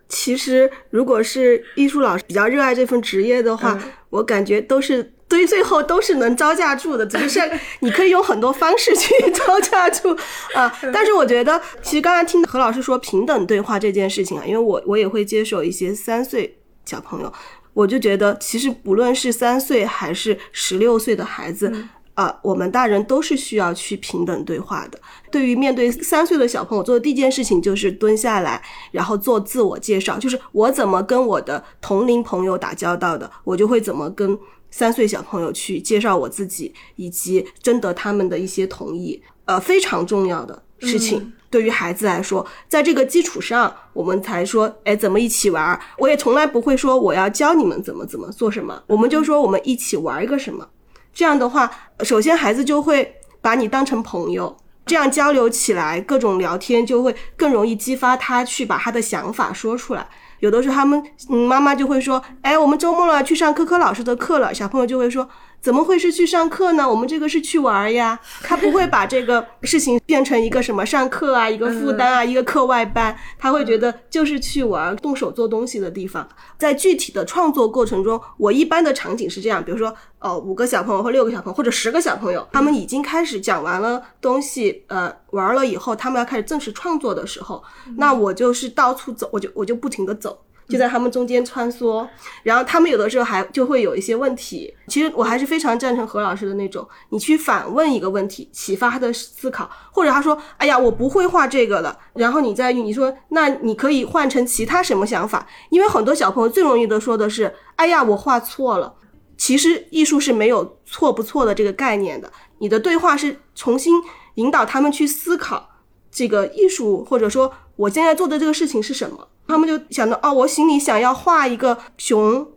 [0.07, 3.79] 其实，如果是艺术老师比较热爱这份职业的话，
[4.11, 7.39] 我感觉都是对最后都是能招架住的，只是
[7.81, 10.15] 你可以用很多方式去 招架住
[10.53, 10.71] 啊。
[10.93, 16.55] 但是我觉得，其实刚才听何老师说平等对话这件事情啊，因为我我也会接手一些三岁
[16.85, 17.33] 小朋友，
[17.73, 21.73] 我就觉得其实不论是三岁还是十六岁的孩子。
[22.13, 24.99] 啊，我们大人都是需要去平等对话的。
[25.31, 34.37] 对于面对三岁的小朋友，做的第一件事情就是蹲下来，然后做自我介绍，就是我怎么跟我的同龄朋友打交道的，我就会怎么跟
[34.69, 39.21] 三岁小朋友去介绍我自己，以及征得他们的一些同意。
[39.45, 45.77] 呃，非常重要的事情，对于孩子来说，在这个基础上，我们才说，哎，怎么一起玩？
[45.97, 50.67] 我也从来不会说我要教你们怎么怎么做什么，我们就说我们一起玩一个什么。
[51.13, 51.71] 这样的话，
[52.01, 60.07] 首先孩子就会把你当成朋友，这样交流起来，各种聊天就会更容易激发他去把他的想法说出来。
[60.39, 64.53] 有的时候他们，嗯，妈妈就会说，哎，我们周末了，去上科科老师的课了。
[64.53, 65.29] 小朋友就会说。
[65.63, 66.87] 怎么会是去上课呢？
[66.87, 68.19] 我们这个是去玩呀。
[68.43, 73.15] 他不会把这个事情变成一个什么上课啊，一个负担啊，一个课外班。
[73.39, 76.27] 他会觉得就是去玩、动手做东西的地方。
[76.57, 87.63] 在具体的创作过程中，我一般的场景是这样：比如说，哦，五个小朋友或六个小朋友或者十个小朋友，他们已经开始讲完了东西，呃，玩了以后，他们要开始正式创作的时候，
[87.95, 90.37] 那我就是到处走，我就我就不停的走。
[90.67, 92.07] 就在他们中间穿梭，
[92.43, 94.73] 然后他们有的时候还就会有一些问题。
[94.87, 108.95] 其实我还是非常赞成何老师的那种，你去反问一个问题，启发他的思考，或者他说：“哎呀，我不会画这个了。”然后你再你说：“那你可以换成其他什么想法？”因为很多小朋友最容易的说的是：“哎呀，我画错了。”
[109.35, 114.01] 其实艺术是没有错不错的这个概念的，你的对话是重新
[114.35, 115.69] 引导他们去思考
[116.11, 119.27] 这个艺术，或者说我现在做的这个事情是什么。
[119.47, 122.47] 他们就想到哦，我心里想要画一个熊，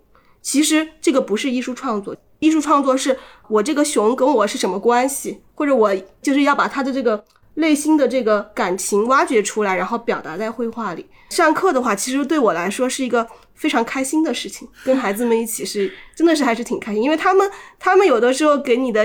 [0.41, 3.19] 其实这个不是艺术创作，艺术创作是
[3.49, 11.05] 我这个熊跟我是什么关系，或者我就是要把他的这个内心的这个感情挖掘出来，然后表达在绘画里。
[11.31, 19.05] 上课的话，其实对我来说是一个非常开心的事情，跟孩子们一起是真的是还是挺开心，因为他们他们有的时候给你的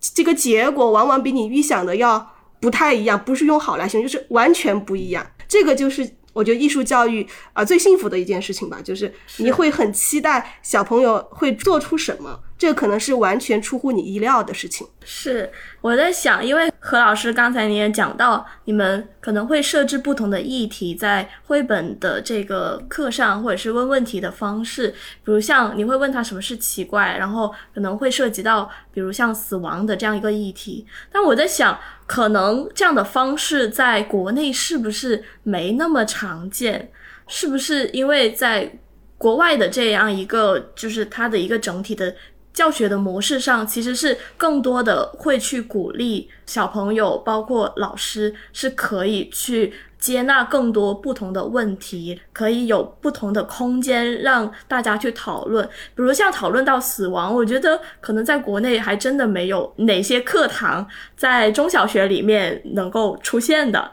[0.00, 5.26] 这个结果，往往比你预想的要不太一样，不是用好来形容，就是完全不一样。
[5.48, 6.08] 这个就是。
[6.38, 12.38] 我觉得艺术教育啊，最幸福的一件事情吧，就是你会很期待小朋友会做出什么。
[12.58, 14.84] 这可能是完全出乎你意料的事情。
[15.04, 15.48] 是
[15.80, 24.88] 我在想，因为何老师刚才你也讲到，你们可能会设置不同的议题在绘本的这个课上，或者是问问题的方式，
[25.24, 30.84] 比如像你会问他什么是奇怪，然后可能会涉及到，比如像死亡的这样一个议题。
[31.12, 36.90] 但我在想，可能这样的方式在国内是不是没那么常见？
[37.28, 38.78] 是不是因为在
[39.16, 42.12] 国外的这样一个，就是它的一个整体的。
[42.58, 55.64] 教学的模式上，其实是更多的会去鼓励小朋友，包括老师，是可以去接纳更多不同的问题，可以有不同的空间让大家去讨论。
[55.94, 60.84] 比如像讨论到死亡，我觉得可能在国内还真的没有哪些课堂
[61.16, 63.92] 在中小学里面能够出现的。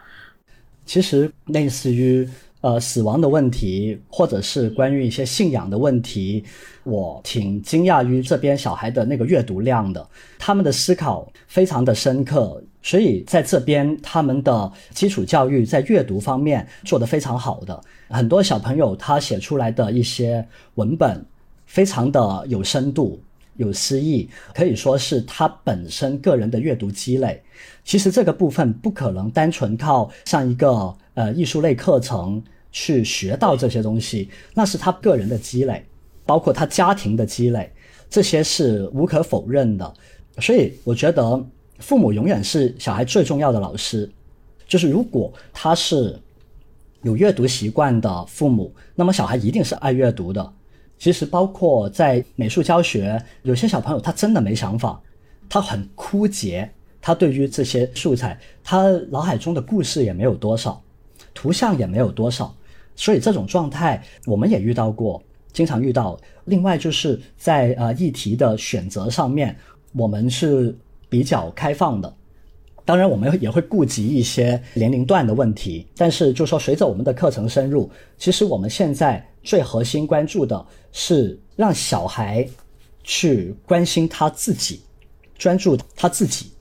[0.88, 2.28] 其实类似于。
[2.66, 6.44] 呃，死亡的问题，或者是关于一些信仰的问题，
[6.84, 10.04] 我挺惊讶于这边小孩的那个阅读量的，
[10.40, 21.24] 他们的思考非常的深刻，所以在这边他们的基础教育在阅读方面做得非常好的，很多小朋友他写出来的一些文本
[21.68, 23.22] 非常的有深度。
[23.58, 27.42] 有诗意，可以说是他本身个人的阅读积累。
[27.86, 32.44] 其实这个部分不可能单纯靠上一个呃艺术类课程
[32.78, 35.82] 去学到这些东西，那是他个人的积累，
[36.26, 37.72] 包括他家庭的积累，
[38.10, 39.94] 这些是无可否认的。
[40.40, 41.42] 所以我觉得
[41.80, 44.12] 父母永远是小孩最重要的老师。
[44.68, 46.20] 就是如果他是
[47.02, 50.54] 有阅读习惯的父母，那么小孩一定是爱阅读的。
[51.00, 55.02] 其实包括在美术教学，有些小朋友他真的没想法，
[55.48, 56.70] 他很枯竭，
[57.02, 60.84] 他对于这些素材，他脑海中的故事也没有多少，
[61.34, 62.54] 图像也没有多少，
[62.96, 66.18] 所以这种状态我们也遇到过，经常遇到。
[66.46, 69.56] 另外就是在呃议题的选择上面，
[69.94, 70.76] 我们是
[71.10, 72.14] 比较开放的。
[72.86, 82.48] 当然，我们也会顾及一些年龄段的问题，但是就说随着我们的课程深入，其实我们现在最核心关注的是让小孩
[83.04, 84.82] 去关心他自己，
[85.36, 86.52] 专注他自己。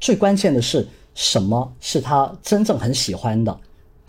[0.00, 3.56] 最关键的是什么是他真正很喜欢的？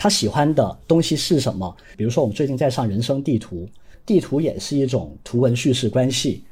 [0.03, 1.73] 他喜欢的东西是什么？
[1.95, 3.65] 比如说，我们最近在上人生地图，
[4.05, 6.43] 地图也是一种图文叙事关系，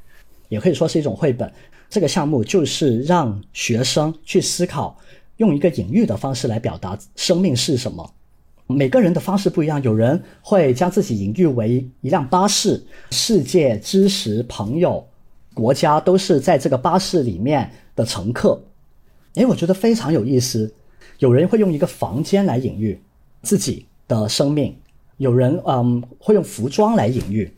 [0.48, 1.52] 也可以说是一种绘本。
[1.90, 4.98] 这个项目就是让学生去思考，
[5.36, 8.10] 用一个隐喻的方式来表达生命是什么。
[8.68, 15.06] 每个人的方式不一样，有人会将自己隐喻为一辆巴士，世界、知识、朋友、
[15.52, 18.58] 国家都是在这个巴士里面的乘客。
[19.34, 20.72] 诶，我觉得非常有意思。
[21.18, 22.98] 有人会用一个房间来隐喻
[23.42, 24.76] 自己的生命，
[25.16, 27.52] 有人嗯会用服装来隐喻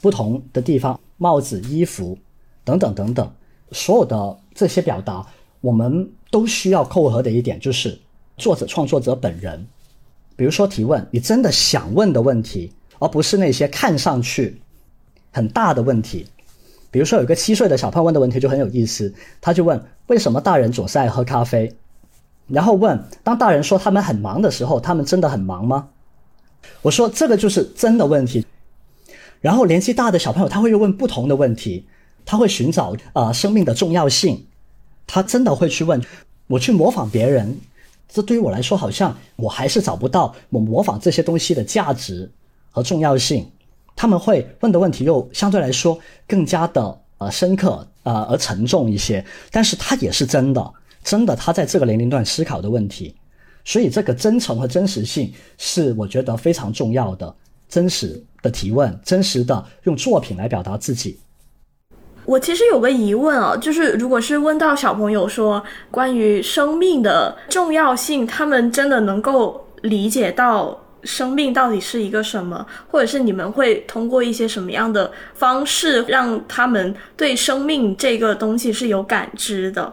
[0.00, 2.16] 不同的地方，帽子、衣服
[2.64, 3.30] 等等等等。
[3.72, 5.26] 所有的这些表达，
[5.60, 7.98] 我们都需要扣合的一点就是
[8.36, 9.66] 作者创作者本人。
[10.36, 14.60] 比如说提问，你真的想问的问题，而不是那些看上去
[15.32, 16.26] 很大的问题。
[16.90, 21.70] 比如说有个七岁的小朋友问的问题就很有意思，他就问为什么大人总是爱喝咖啡，
[22.48, 25.88] 然后问当大人说他们很忙的时候，他们真的很忙吗？
[26.82, 28.44] 我说这个就是真的问题。
[29.40, 31.86] 然后年纪大的小朋友他会问不同的问题。
[32.30, 34.44] 他会寻找啊生命的重要性，
[35.06, 36.04] 他真的会去问，
[36.46, 37.58] 我去模仿别人，
[38.06, 42.30] 这对于我来说好像我还是找不到我模仿这些东西的价值
[42.70, 43.50] 和重要性。
[43.96, 50.70] 他们会问的问题又相对来说更加的呃深刻啊而沉重一些，但是他也是真的，
[51.02, 53.14] 真的他在这个年龄段思考的问题，
[53.64, 57.34] 所以这个真诚和真实性是我觉得非常重要的，
[57.68, 61.18] 真实的提问，真实的用作品来表达自己。
[62.24, 79.90] 我其实有个疑问啊，就是如果是问到小朋友说关于生命的重要性，他们真的能够理解到生命到底是一个什么，或者是你们会通过一些什么样的方式让他们对生命这个东西是有感知的？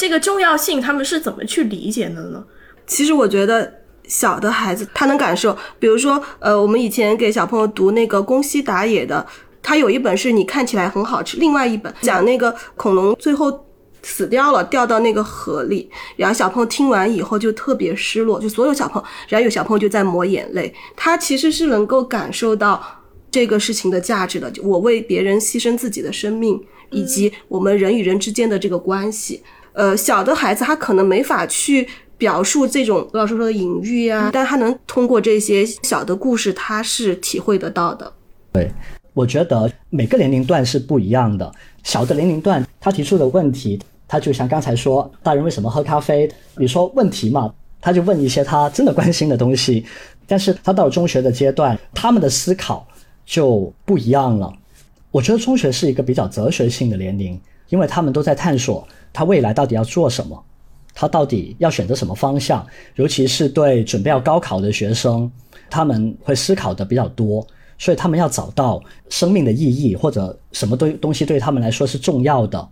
[0.00, 2.42] 这个重要性他们是怎么去理解的呢？
[2.86, 3.70] 其实我觉得
[4.04, 9.26] 小的孩子他能感受，比如说呃，我们以前给小朋友读那个宫西达也的。
[9.62, 13.66] 他有一本是你看起来很好吃，另外一本讲那个恐龙最后
[14.02, 20.74] 死掉了，掉到那个河里，然后小朋友听完以后就特别失落，就所有小朋友，然后有小朋友就在抹眼泪。
[20.96, 22.82] 他其实是能够感受到
[23.30, 26.58] 这个事情的价值的，我为别人牺牲自己的生命，
[26.88, 29.42] 以及我们人与人之间的这个关系。
[29.72, 38.12] 呃，小的孩子他可能没法去表述这种老师说的隐喻啊，但他能通过这些小的故事，他是体会得到的。
[38.52, 38.70] 对。
[39.12, 41.50] 我觉得每个年龄段是不一样的。
[41.82, 46.30] 小的年龄段，他提出的问题，他就像刚才说，大人为什么喝咖啡？
[46.56, 49.84] 你说问题嘛，他就问一些他真的关心的东西。
[50.28, 52.86] 但是他到了中学的阶段，他们的思考
[53.26, 54.50] 就不一样了。
[55.10, 57.38] 我觉得中学是一个比较哲学性的年龄，
[57.68, 60.44] 因为他们都在探索他未来到底要做什么，
[60.94, 62.66] 他到底要选择什么方向。
[62.96, 65.30] 尤其是对准备要高考的学生，
[65.68, 67.46] 他们会思考的比较多。
[67.78, 72.68] 所以他们要找到生命的意义，或者什么东东西对他们来说是重要的。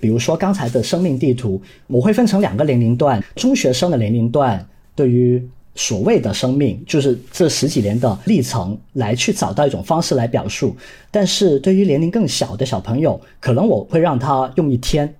[0.00, 4.66] 比如说刚才的生命地图，我会分成两个年龄段：中学生的年龄段，
[4.96, 5.40] 对于
[5.76, 10.70] 所谓的生命，就是这十几年的历程，来去找到一种方式来表述；
[11.12, 15.14] 但是对于年龄更小的小朋友，可能我会让他用一天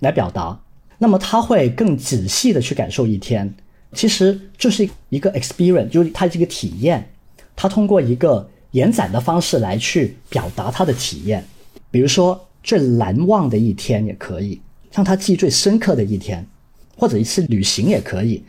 [0.00, 0.58] 来表达，
[0.98, 3.54] 那么他会更仔细的去感受一天，
[3.92, 7.10] 其实就是一个 experience，就是他这个体验，
[7.54, 8.48] 他通过一个。
[8.72, 11.42] 延展的方式来去表达他的体验，
[11.90, 14.60] 比如说最难忘的一天也可以，
[14.92, 16.46] 让他记忆最深刻的一天。
[16.94, 18.44] 或者一次旅行也可以，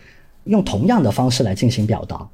[0.45, 2.27] 用同样的方式来进行表达。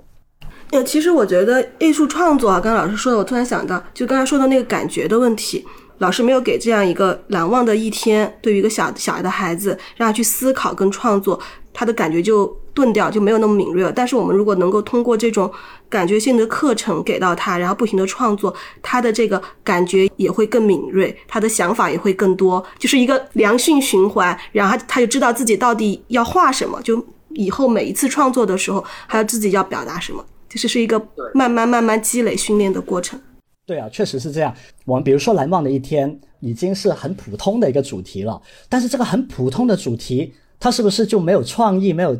[0.72, 5.64] 呃，其实我觉得艺术创作啊，刚刚老师说的，我突然想到，就刚才说的那个感觉的问题，
[6.04, 11.39] 老师没有给这样一个难忘的一天，对于一个小小孩的孩子，让他去思考跟创作，
[11.74, 13.89] 他的感觉就钝掉，就没有那么敏锐了。
[13.89, 15.49] 但是我们如果能够通过这种
[15.88, 30.26] 感觉性的课程给到他，然后不停的创作，他的这个感觉也会更敏锐，他的想法也会更多，就是一个良性循环，然后他他就知道自己到底要画什么，就以后每一次创作的时候，还有自己要表达什么。
[30.49, 31.01] 其实是一个
[31.34, 33.18] 慢慢慢慢积累训练的过程。
[33.66, 34.53] 对啊，确实是这样。
[34.86, 36.11] 我们比如说《难忘的一天》
[36.41, 42.18] 已经是很普通的一个主题了，但是这个很普通的主题，它是不是就没有创意、没有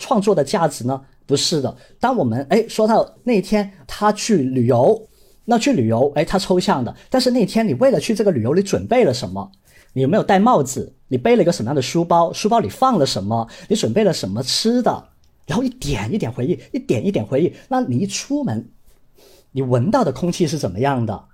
[0.00, 1.00] 创作的价值呢？
[1.26, 1.76] 不是的。
[2.00, 5.08] 当我们哎说到那一天他去旅游，
[5.44, 6.92] 那去旅游哎，他抽象的。
[7.08, 9.52] 但是那天你为了去这个旅游，你准备了什么？
[9.92, 10.92] 你有没有戴帽子？
[11.06, 12.32] 你背了一个什么样的书包？
[12.32, 13.48] 书包里放了什么？
[13.68, 15.08] 你准备了什么吃的？
[15.46, 17.54] 然后一点一点回忆，一点一点回忆。
[17.68, 18.68] 那你一出门，
[19.54, 21.28] 你闻到的空气是怎么样的？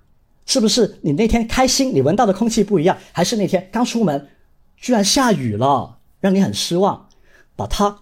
[0.45, 2.95] 是不是你那天开心，你闻到的空气不一样？
[3.11, 4.29] 还是那天刚出门，
[4.77, 7.09] 居然下雨了，让你很失望？
[7.55, 7.97] 把它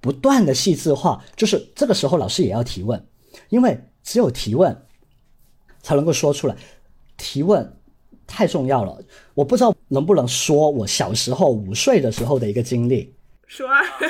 [0.00, 3.04] 不断的细致化，就是这个时候老师也要提问，
[3.48, 4.86] 因为只有提问
[5.82, 6.54] 才能够说出来。
[7.16, 7.76] 提问
[8.26, 9.00] 太重要了。
[9.34, 13.14] 我不知道能不能说我小时候五岁的时候的一个经历。
[13.46, 14.08] 说啊，可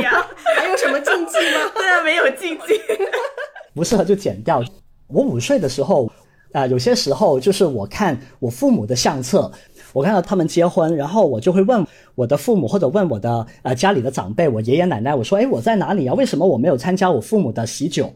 [0.00, 1.70] 以啊， 还有什么禁忌吗？
[1.74, 2.80] 对啊，没有禁忌，
[3.74, 4.62] 不适合就剪掉。
[5.08, 6.10] 我五岁的时候，
[6.52, 9.50] 啊，有些时候就是我看我父母的相册，
[9.92, 16.14] 我看到他们结婚，然后我就会问我的父母或者问我的呃家里的长辈，我爷爷奶奶，我说，哎，我在哪里啊？
[16.14, 18.12] 为什么我没有参加我父母的喜酒？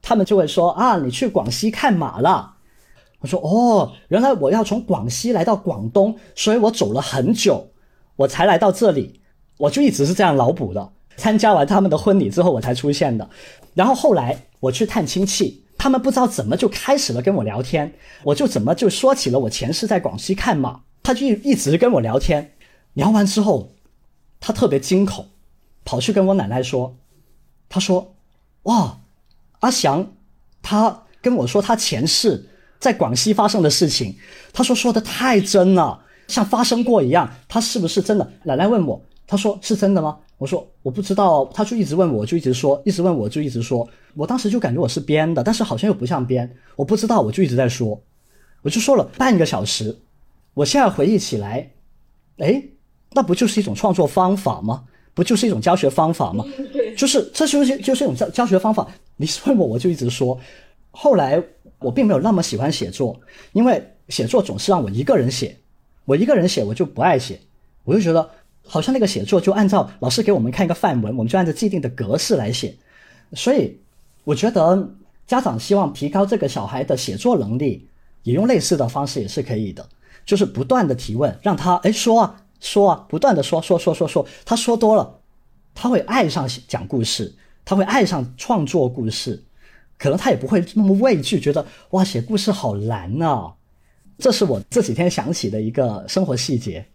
[0.00, 2.54] 他们就会说啊，你去广西看马了。
[3.20, 7.68] 我说，哦，原来我要从广西来到广东，所以我走了很久，
[8.16, 9.20] 我才来到这里。
[9.58, 13.30] 我就一直是这样脑补的，参加完他们的婚礼之后我才出现的，
[13.74, 22.52] 然后后来我去探亲戚，他们不知道怎么就开始了跟我聊天，我就怎么就说起了我前世在广西看马，他就一直跟我聊天，
[22.92, 23.72] 聊完之后，
[24.38, 25.26] 他特别惊恐，
[25.84, 26.94] 跑去跟我奶奶说，
[27.68, 28.14] 他说，
[28.62, 29.00] 哇，
[29.58, 30.12] 阿祥，
[30.62, 34.16] 他跟我说他前世在广西发生的事情，
[34.52, 38.32] 他说说的太真了，像发生过一样，他是不是真的？
[38.44, 39.02] 奶奶问我。
[39.32, 40.18] 他说是真的吗？
[40.36, 43.88] 我说我不知道，他就一直问我，就一直说，一直问我就一直说。
[44.14, 46.54] 我当时就感觉我是编的，但是好像又不像编。
[46.76, 47.98] 我不知道，我就一直在说，
[48.60, 49.96] 我就说了半个小时。
[50.52, 51.70] 我现在回忆起来，
[52.36, 52.62] 哎，
[53.12, 54.84] 那不就是一种创作方法吗？
[55.14, 56.44] 不就是一种教学方法吗？
[56.94, 58.86] 就是这就是就是一种教教学方法。
[59.16, 60.38] 你问我，我就一直说。
[60.90, 61.42] 后来
[61.78, 63.18] 我并没有那么喜欢写作，
[63.52, 65.56] 因为写作总是让我一个人写，
[66.04, 67.40] 我一个人写我就不爱写，
[67.84, 68.28] 我就觉得。
[68.72, 72.74] 好像那个写作就按照老师给我们看一个范文，我们就按照既定的格式来写。
[73.34, 73.78] 所以
[74.24, 74.88] 我觉得
[75.26, 77.86] 家长希望提高这个小孩的写作能力，
[78.22, 79.86] 也用类似的方式也是可以的，
[80.24, 85.18] 就是不断的提问，让他哎说啊说啊，不断的说说说说说，他说多了，
[85.74, 87.34] 他会爱上讲故事，
[87.66, 89.44] 他会爱上创作故事，
[89.98, 93.52] 可能他也不会那么畏惧，觉得哇写故事好难啊。
[94.16, 96.86] 这是我这几天想起的一个生活细节。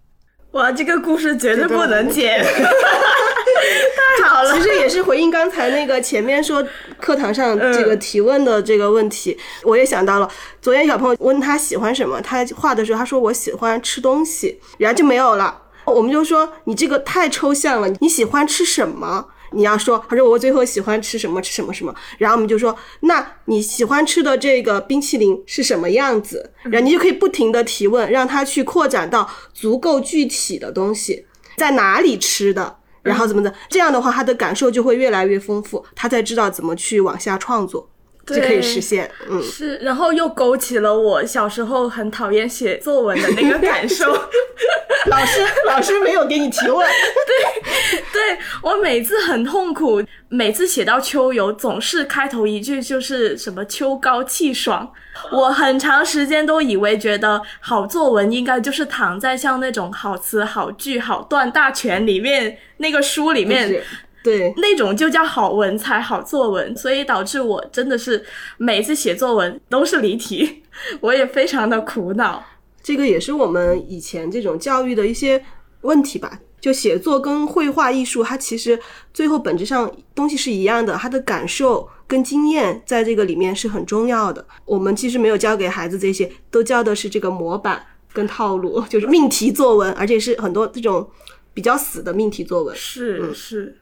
[0.58, 2.44] 哇，这个故事绝对不能剪，
[4.18, 4.52] 太好了。
[4.54, 6.66] 其实也是回应刚才那个前面说
[7.00, 10.28] 课堂上这个提问的这个问题，我也想到了。
[10.60, 15.62] 昨天小朋友问他喜欢什么，他画的时候他说我喜欢吃东西，然后就没有了。
[15.86, 19.28] 我们就说你这个太抽象了，你喜欢吃什么？
[19.52, 26.52] 你要说，他说我最后喜欢吃什么吃什么什么，然后我们就说，那你喜欢吃的这个冰淇淋是什么样子？
[26.64, 31.26] 然后你就可以不停的提问，让他去扩展到足够具体的东西，
[31.56, 37.90] 在哪里吃的，然后怎么的，这样的话他的感受就会越来越丰富，他才知道怎么去往下创作。
[38.28, 44.12] 就可以实现，嗯，是，然后又勾起了我小时候很讨厌写作文的那个感受。
[45.08, 46.86] 老师，老师没有给你提问。
[47.26, 54.92] 对，对我每次很痛苦，每次写到秋游，总是开头一句就是什么秋高气爽。
[55.32, 63.82] 我很长时间都以为，觉得好作文应该就是躺在像那种好词好句好段大全里面那个书里面。
[64.24, 68.26] 对，那种就叫好文采、好作文，所以导致我真的是
[68.58, 70.64] 每次写作文都是离题，
[71.00, 72.44] 我也非常的苦恼。
[72.84, 75.44] 这个也是我们以前这种教育的一些
[75.82, 76.40] 问题吧。
[76.60, 78.78] 就写作跟绘画艺术，它其实
[79.14, 84.46] 最后本质上东西是一样的，它的感受跟经验在这个里面是很重要的。
[84.66, 91.08] 我们其实没有教给孩子这些，都教的是这个模板跟套路， 就是命题作文，而且是很多这种。
[91.54, 92.76] 比较死的命题作文。
[92.76, 93.80] 是是，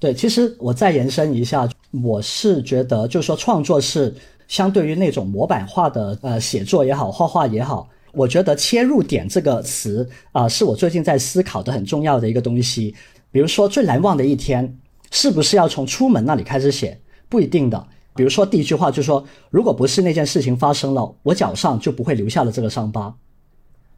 [0.00, 1.68] 对，其实我再延伸一下，
[2.02, 4.14] 我是觉得，就是说创作是
[4.46, 12.94] 相对于那种模板化的呃写作也好，画画也好，我觉得切入点这个词啊、是我最近在思考的很重要的一个东西。
[13.30, 14.78] 比如说最难忘的一天，
[15.10, 17.00] 是不是要从出门那里开始写？
[17.28, 17.86] 不一定的。
[18.14, 23.14] 比如说第一句话就说，如果不是那件事情发生了，我脚上就不会留下了这个伤疤。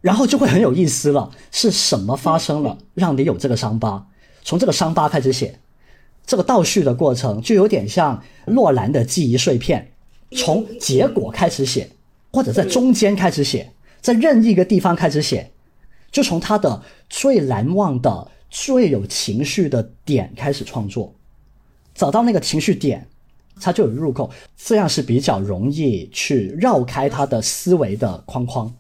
[0.01, 4.07] 然后就会很有意思了，是什么发生了让你有这个伤疤？
[4.43, 5.59] 从这个伤疤开始写，
[6.31, 9.91] 这个倒叙的过程就有点像洛兰的记忆碎片，
[10.37, 11.91] 从结果开始写，
[12.33, 13.69] 或者在中间开始写，
[14.01, 15.51] 在任意一个地方开始写，
[16.13, 21.13] 就从他的最难忘的、最有情绪的点开始创作，
[21.97, 23.05] 找到那个情绪点，
[23.61, 28.73] 他就有入口，这样是比较容易去绕开他的思维的框框。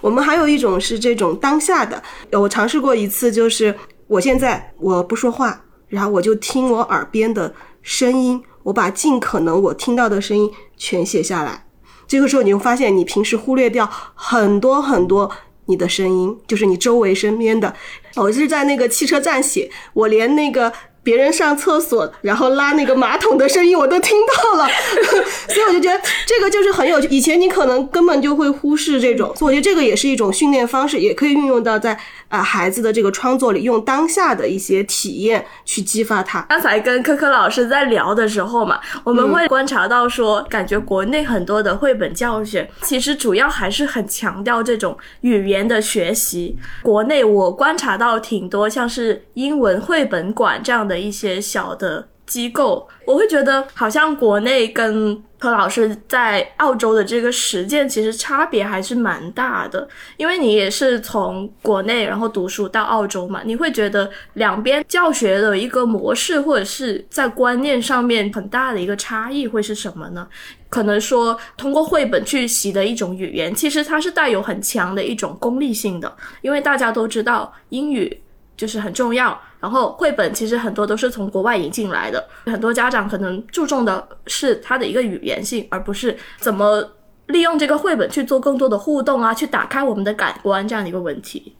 [0.00, 3.76] 我们还有一种是这种当下的，我尝试过一次，就是
[4.06, 5.62] 我现在我不说话，
[5.96, 11.66] 然后我就听我耳边的声音，我把尽可能我听到的声音全写下来。
[12.06, 15.30] 这个时候你会发现，你平时忽略掉很多很多
[15.64, 17.74] 你的声音，就是你周围身边的。
[18.16, 20.70] 我是在那个汽车站写，我连那个。
[21.06, 24.68] 别人上厕所，然后拉那个马桶的声音我都听到了，
[25.46, 26.98] 所以我就觉得这个就是很有。
[27.02, 31.92] 以前你可能根本就会忽视这种，所以我觉得这个也是一种训练方式，也可以运用到在
[32.26, 36.44] 啊、呃、孩子的这个创作里，用当下的一些体验去激发他。
[36.48, 46.56] 刚才跟科科老师在聊的时候嘛，我们会观察到说，感觉国内很多的绘本教学其实主要还是很强调这种语言的学习。
[46.82, 50.95] 国内我观察到挺多像是英文绘本馆这样的。
[50.98, 59.86] 一些小的机构，我会觉得好像国内跟柯老师在澳洲的这个实践其实差别还是蛮大的，
[60.16, 70.26] 因为你也是从国内然后读书到澳洲嘛，你会觉得两边教学的一个模式或者是在观念上面很大的一个差异会是什么呢？
[70.68, 78.20] 可能说通过绘本去习的一种语言，其实它是带有很强的一种功利性的，因为大家都知道英语
[78.56, 79.38] 就是很重要。
[79.58, 86.88] 然后绘本其实很多都是从国外引进来的，很多家长可能注重的是它的一个语言性，而不是怎么
[87.26, 91.54] 利用这个绘本去做更多的互动啊，去打开我们的感官这样的一个问题。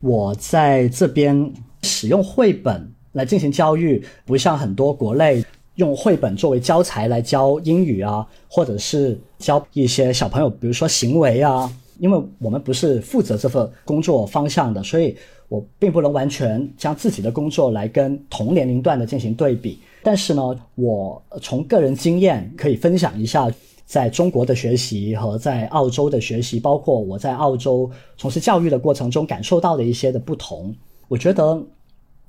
[0.00, 5.44] 我在这边使用绘本来进行教育，不像很多国内
[5.76, 11.70] 用绘本作为教材来教英语啊，或者是教一些小朋友，比如说行为啊。
[12.02, 15.16] 因为我们不是负责这份工作方向的，所以
[15.48, 19.78] 我并不能完全将自己的工作来跟同年龄段的进行对比。
[20.02, 20.42] 但是呢，
[20.74, 23.48] 我从个人经验可以分享一下，
[23.86, 30.74] 在中国的学习和在澳洲的学习，包括我在澳洲从事教育的过程中感受到的一些的不同。
[31.06, 31.62] 我觉得，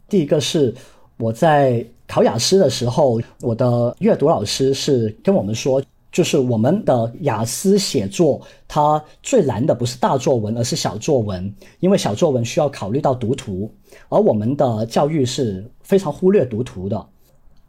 [0.08, 0.72] 第一个是
[1.18, 5.82] 我在考雅思的时候，我的阅读老师是跟我们说。
[6.14, 13.70] 就是我们的雅思写作，它最难的不是大作文，而是小作文，因为小作文需要考虑到读图，
[14.10, 17.04] 而我们的教育是非常忽略读图的。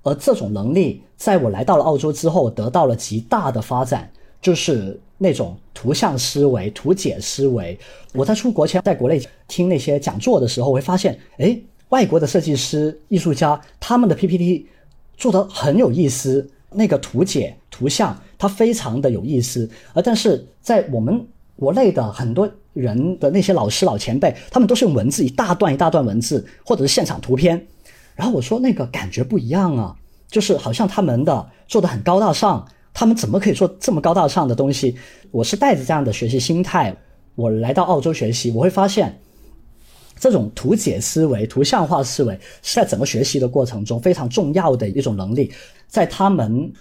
[0.03, 4.11] 而这种能力，在我来到了澳洲之后，得到了极大的发展，
[4.43, 7.79] 就是那种图像思维、图解思维。
[8.13, 9.19] 我在出国前，在国内
[9.49, 14.67] 听那些讲座的时候，会发现，哎，外国的设计师、艺术家，他们的 PPT
[15.17, 18.15] 做得很有意思，那个图解、图像。
[18.39, 21.27] 它非常的有意思，而但是在我们
[21.57, 27.65] 国内的很多人的那些老师老前辈，他们都是用文字一大段一大段文字，或者是现场图片，
[28.17, 29.95] 然后我说那个感觉不一样啊，
[30.29, 34.97] 就是好像他们的做的很高大上，他们怎么可以做这么高大上的东西？
[35.31, 36.97] 我是带着这样的学习心态，
[37.37, 39.17] 我来到澳洲学习，我会发现
[40.19, 45.53] 这种图解思维、图像化思维是在整个学习的过程中非常重要的一种能力，
[45.87, 46.73] 在他们。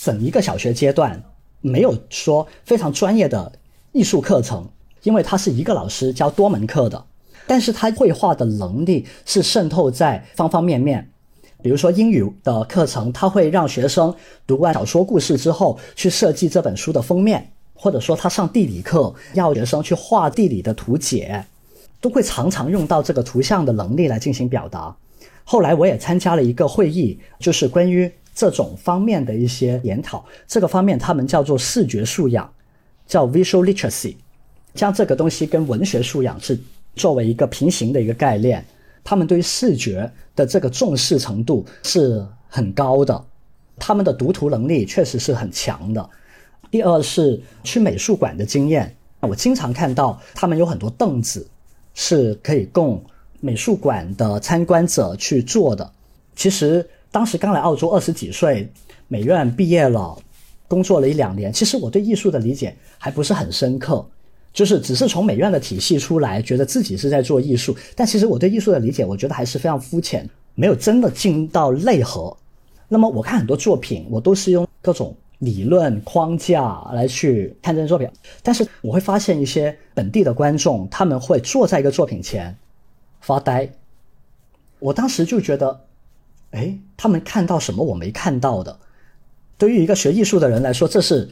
[0.00, 1.20] 整一个小学阶段
[1.60, 3.50] 没有说非常专业的
[3.90, 4.68] 艺术课程，
[5.02, 7.04] 因为他是一个老师教多门课的，
[7.48, 11.10] 但是他绘画的能力是渗透在方方面面。
[11.60, 14.14] 比如说英语的课程，他会让学生
[14.46, 21.44] 读完小说故事之后去设计这本书的封面，或者说他上地理课要学生去画地理的图解，
[22.00, 24.96] 都会常常用到这个图像的能力来进行表达。
[25.42, 28.08] 后来我也参加了一个会议，就是关于。
[28.38, 32.48] 这种方面的一些研讨，这个方面他们叫做视觉素养，
[33.04, 34.14] 叫 visual literacy，
[34.74, 36.56] 将这个东西跟文学素养是
[36.94, 38.64] 作为一个平行的一个概念。
[39.02, 43.24] 他们对于视觉的这个重视程度是很高的，
[43.76, 46.08] 他们的读图能力确实是很强的。
[46.70, 51.44] 第二是去美术馆的经验，我经常看到他们有很多凳子
[51.92, 53.04] 是可以供
[53.40, 55.90] 美术馆的参观者去坐的。
[56.36, 58.70] 其实当时刚来澳洲，二十几岁，
[59.08, 60.16] 美院毕业了，
[60.68, 61.50] 工作了一两年。
[61.50, 64.06] 其实我对艺术的理解还不是很深刻，
[64.52, 67.74] 就是只是从美院的体系出来，觉得自己是在做艺术。
[67.96, 72.36] 但其实我对艺术的理解，我觉得还是非常肤浅，没有真的进到内核。
[72.88, 78.06] 那么我看很多作品，我都是用各种理论框架来去看这些作品，
[78.42, 82.54] 但是我会发现一些本地的观众，他们会坐在一个作品前
[83.22, 83.66] 发呆。
[84.78, 85.87] 我当时就觉得。
[86.50, 88.78] 哎，他们看到什么我没看到的？
[89.56, 91.28] 对于一个学艺术的人来说，这是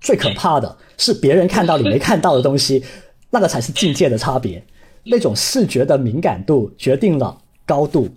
[0.00, 2.84] 最可怕的，是别人看到你没看到的东西，
[3.30, 4.62] 那个才是境界的差别。
[5.04, 8.08] 那种视觉的敏感度决定了高度。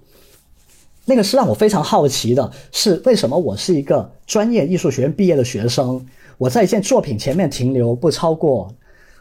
[1.05, 6.05] 那个是让我非常好奇的，是为什么我是一个专业艺术学院毕业的学生，
[6.37, 8.73] 我在一件作品前面停留不超过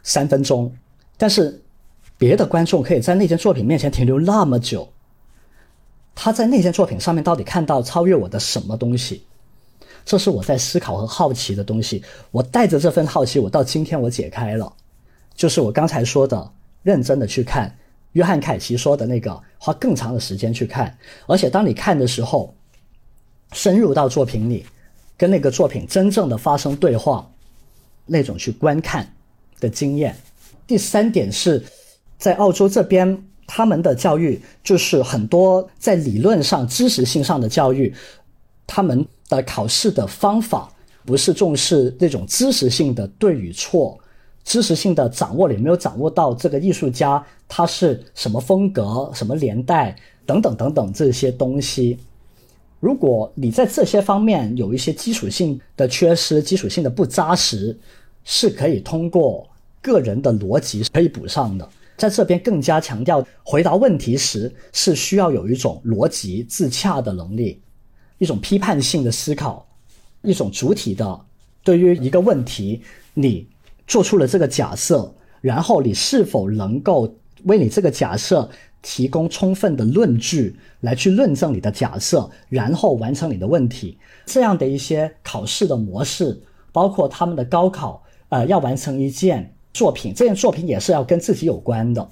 [0.04, 0.72] 三分钟，
[1.16, 1.60] 但是
[2.16, 4.91] 别的观众可以在那件作品面前停留那么久。
[6.14, 9.24] 他在那件作品上面到底看到超越我的什么东西？
[10.04, 12.02] 这是我在思考和好奇的东西。
[12.30, 14.72] 我带着这份好奇，我到今天我解开了，
[15.34, 16.50] 就是我刚才说的，
[16.82, 17.74] 认真的去看
[18.12, 20.96] 约翰凯奇说的那个，花更长的时间去看。
[21.26, 22.54] 而且当你看的时候，
[23.52, 24.66] 深入到作品里，
[25.16, 27.30] 跟那个作品真正的发生对话，
[28.04, 29.14] 那种去观看
[29.60, 30.14] 的经验。
[30.66, 31.64] 第三点是
[32.18, 33.24] 在澳洲这边。
[33.54, 37.94] 他们的教育就是很多在理论上、知识性上的教育，
[38.66, 40.72] 他们的考试的方法
[41.04, 43.98] 不是重视那种知识性的对与错，
[44.42, 49.94] 知识性的掌握里没有掌握到这个艺术家他是什么风格、什么年代
[50.24, 51.98] 等等等等这些东西。
[52.80, 57.78] 如果你在这些方面有一些基础性的缺失、基础性的不扎实，
[58.24, 59.46] 是可以通过
[59.82, 61.68] 个人的逻辑可以补上的。
[61.96, 67.62] 在这边更加强调，回答问题时是需要有一种逻辑自洽的能力，
[68.18, 69.66] 一种批判性的思考，
[70.22, 71.20] 一种主体的
[71.62, 72.82] 对于一个问题，
[73.14, 73.46] 你
[73.86, 77.14] 做出了这个假设，然后你是否能够
[77.44, 78.48] 为你这个假设
[78.80, 89.51] 提供充分的论据来去论证你的假设，然后完成你的问题，这样的一些考试的模式，包括他们的高考，呃，要完成一件。
[89.72, 92.06] 作品这件作品也是要跟自己有关的，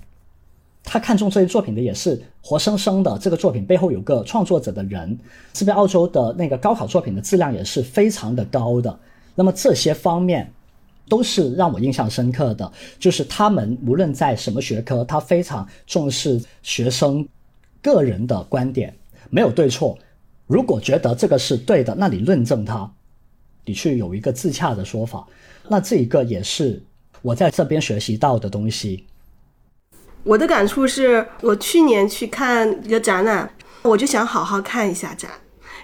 [0.83, 5.19] 他看中这件作品的也是活生生的，这个作品背后有个创作者的人。
[5.53, 8.99] 这边澳洲的那个高考作品的质量也是非常的高的。
[9.35, 10.51] 那么这些方面
[11.07, 17.29] 都是让我印象深刻的，就是他们无论在什么学科，他非常重视学生
[17.83, 18.95] 个人的观点，
[19.29, 19.99] 没有对错。
[20.47, 22.91] 如果觉得这个是对的，那你论证它，
[23.67, 25.27] 你去有一个自洽的说法，
[25.69, 26.83] 那这一个也是。
[27.23, 29.07] 我在这边学习到的东西，
[30.23, 35.31] 我的感触是我去年去看一个展览，我就想好好看一下展，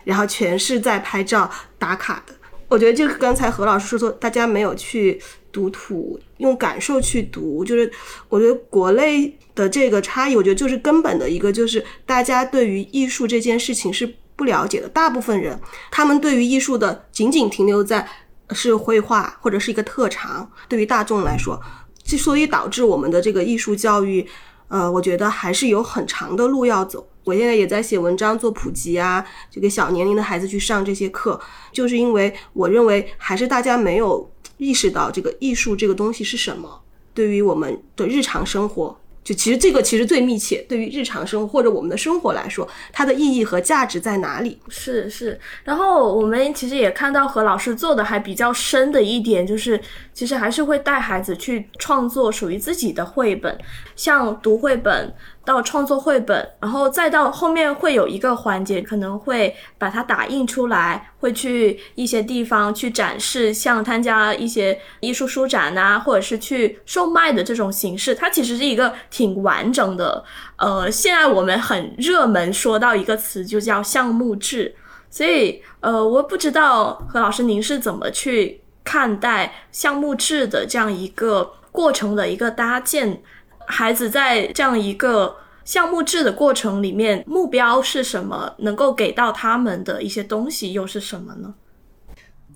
[0.05, 2.35] 然后全是在拍照打卡的。
[2.69, 5.21] 我觉得就是刚才何老师说，大家没有去
[5.53, 7.91] 读图，用感受去读，就是
[8.29, 14.89] 我觉得国内的这个差异，我觉得就是根本的一个，就是大家对于艺术这件事情是不了解的。
[14.89, 15.61] 大部分人，
[15.91, 18.09] 他们对于艺术的仅仅停留在。
[18.51, 21.61] 是绘画或者是一个特长，对于大众来说，
[22.05, 24.27] 之所以导致我们的这个艺术教育，
[24.69, 27.07] 呃，我觉得还是有很长的路要走。
[27.25, 31.41] 我现在也在写文章做普及啊，就给小年龄的孩子去上这些课，
[31.73, 36.83] 就是因为我认为还是大家没有意识到这个艺术这个东西是什么，
[37.13, 38.97] 对于我们的日常生活。
[39.27, 44.57] 就其实这个其实最密切，对于日常生活或者我们的生活来说，它的意义和价值在哪里？
[44.69, 45.37] 是是。
[45.65, 49.81] 然后我们其实也看到何老师做的还比较深的一点，就是
[50.17, 53.59] 其实还是会带孩子去创作属于自己的绘本，
[53.95, 55.15] 像读绘本。
[55.45, 68.13] 到创作绘本，然后再到后面会有一个环节，可能会把它打印出来，会去一些地方去展示，像参加一些艺术书展啊，或者是去售卖的这种形式。
[68.13, 70.25] 它其实是一个挺完整的。
[70.57, 74.75] 呃，现在我们很热门说到一个词，就叫项目制。
[75.09, 83.21] 所以，呃，我不知道何老师您是怎么去看待项目制的这样一个过程的一个搭建。
[83.67, 85.35] 孩子在这样一个
[85.65, 88.55] 项目制的过程里面，目标是什么？
[88.59, 91.53] 能够给到他们的一些东西又是什么呢？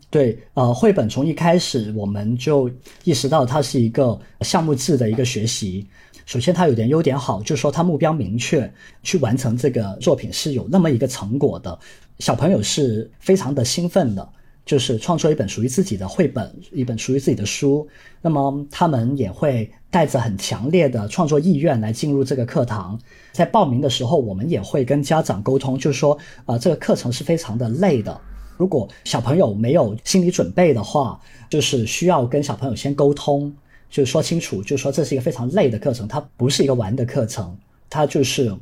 [0.09, 2.71] 对，呃，绘本从一开始我们就
[3.03, 5.85] 意识到它是一个项目制的一个学习。
[6.27, 8.73] 首先，它有点优点好，就是说它目标明确，
[9.03, 11.77] 去完成这个作品是有那么一个成果的，
[12.21, 14.29] 小朋友是非常的兴奋的。
[14.71, 17.85] 就是创作一本属于自己的绘本，一本属于自己的书。
[18.23, 22.97] 那么他们也会带着很强烈的创作意愿来进入这个课堂。
[23.33, 26.17] 在报名的时候，我们也会跟家长沟通，就是说，
[26.47, 28.17] 啊，这个课程是非常的累的。
[28.57, 33.53] 如果小朋友没有心理准备的话，就是需要跟小朋友先沟通，
[33.91, 37.59] 就说清楚，就是说这是一个非常累的课程，它不是一个玩的课程，
[37.89, 38.55] 它就是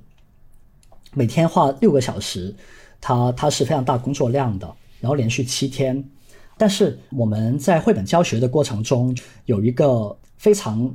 [1.13, 2.55] 每天画六个小时，
[2.99, 4.67] 它它是非常大工作量的。
[5.01, 6.03] 然后连续七天，
[6.57, 10.95] 但是我们在绘本教学的过程中有一个非常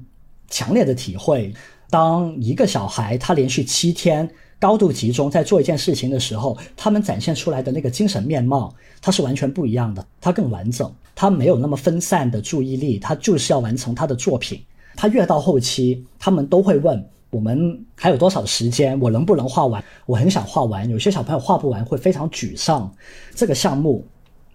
[0.49, 1.53] 强烈的体会：
[1.89, 4.29] 当一个小孩他连续七天
[4.59, 14.61] 高度集中在做一件事情的时候，他们展现出来的那个精神面貌，它是完全不一样的，它更完整，他没有那么分散的注意力，他就是要完成他的作品。
[14.95, 19.83] 他越到后期，他们都会问我们还有多少时间，我能不能画完？
[20.05, 20.87] 我很想画完。
[20.87, 22.89] 有些小朋友画不完会非常沮丧。
[23.33, 24.05] 这个项目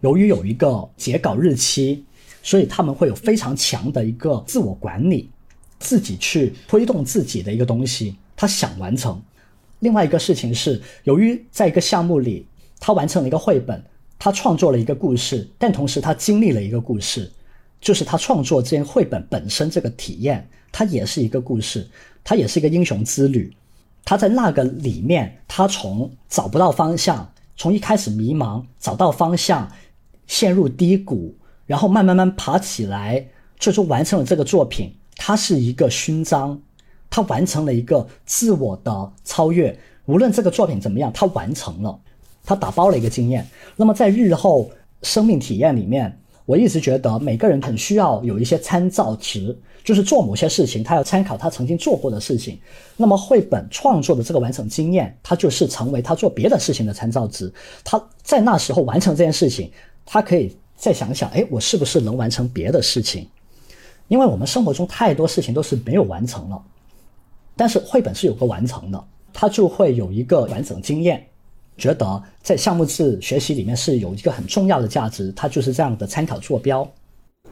[0.00, 2.04] 由于有一个截稿日期，
[2.40, 5.28] 所以他们会有非常强的一个自我管理，
[5.80, 9.20] 自己去推动自己的一个东西，他想完成。
[9.80, 12.46] 另外一个事情是，由于在一个项目里，
[12.78, 13.82] 他完成了一个绘本，
[14.20, 17.28] 他创作了一个故事，但同时他经历了一个故事。
[17.80, 21.88] 就是他创作这件绘本本身这个体验，它也是一个故事，
[22.28, 23.50] 它也是一个英雄之旅。
[24.04, 27.26] 他在那个里面，他从找不到方向，
[27.56, 29.66] 从一开始迷茫，找到方向，
[30.26, 33.26] 陷入低谷，然后慢慢慢爬起来，
[33.58, 34.94] 最终完成了这个作品。
[35.16, 36.60] 它是一个勋章，
[37.08, 39.74] 他完成了一个自我的超越。
[40.04, 41.98] 无论这个作品怎么样，他完成了，
[42.44, 43.48] 他打包了一个经验。
[43.74, 44.70] 那么在日后
[45.00, 46.20] 生命体验里面。
[46.44, 49.54] 我一直觉得每个人很需要有一些参照值，
[49.88, 52.60] 就是做某些事情，他要参考他曾经做过的事情。
[52.94, 57.50] 那么绘本创作的这个完成经验，它就是成为他做别的事情的参照值。
[57.82, 59.72] 他在那时候完成这件事情，
[60.04, 63.26] 他可以再想想，哎，我是不是能完成别的事情？
[64.08, 66.62] 因为我们生活中太多事情都是没有完成了，
[67.56, 71.26] 但是绘本是有个完成的，他就会有一个完整经验。
[71.78, 76.86] 觉得在项目制学习里面是有一个很重要的价值，它就是这样的参考坐标。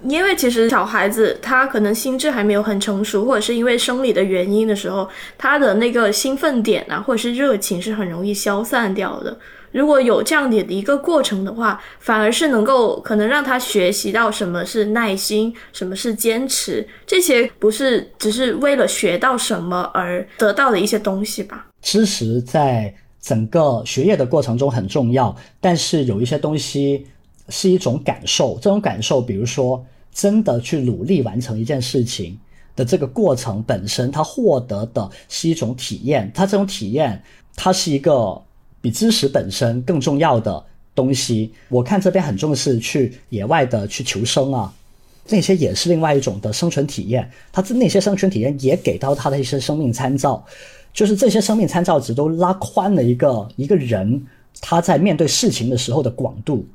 [0.04, 9.36] 因为其实小孩子他可能心智还没有很成熟，或者是因为生理的原因的时候，他的那个兴奋点啊，或者是热情是很容易消散掉的。
[9.72, 21.66] 如果有这样的一个过程的话，反而是能够可能让他学习到什么是耐心，什么是坚持，这些不是只是为了学到什么而得到的一些东西吧？
[21.82, 22.94] 知识在。
[23.18, 27.04] 整个学业的过程中很重要，但是有一些东西
[27.48, 28.54] 是一种感受。
[28.60, 32.38] 这种感受，比如说真的去努力完成一件事情
[32.74, 36.30] 的这个过程本身，它获得的是一种体验。
[36.34, 37.22] 它这种体验，
[37.54, 38.40] 它是一个
[38.80, 41.52] 比知识本身更重要的东西。
[41.68, 44.72] 我看这边很重视去野外的去求生啊，
[45.28, 47.30] 那些也是另外一种的生存体验。
[47.52, 50.44] 它这那些生存体验也给到他的一些生命参照。
[50.92, 54.24] 就是这些生命参照值都拉宽了一个一个人
[54.62, 56.66] 他在面对事情的时候的广度，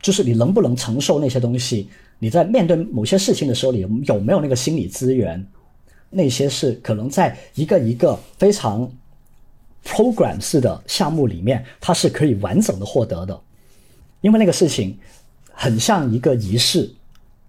[0.00, 1.88] 就是你能不能承受那些东西？
[2.18, 5.44] 你在面对某些事情的时候，你有没有那个心理资源？
[6.10, 8.90] 那些是可能在一个一个非常
[9.84, 13.38] program 式的项目里面，它是可以完整的获得的，
[14.22, 14.98] 因为那个事情
[15.52, 16.90] 很像一个仪式，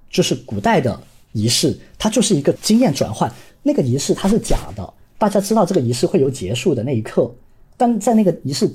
[0.10, 3.32] 就是古代的仪式，它就是一个经验转换。
[3.64, 4.94] 那个仪式它是假的。
[5.18, 7.30] 大家知道这个仪式会有结束的那一刻，
[7.76, 8.70] 但在那个仪式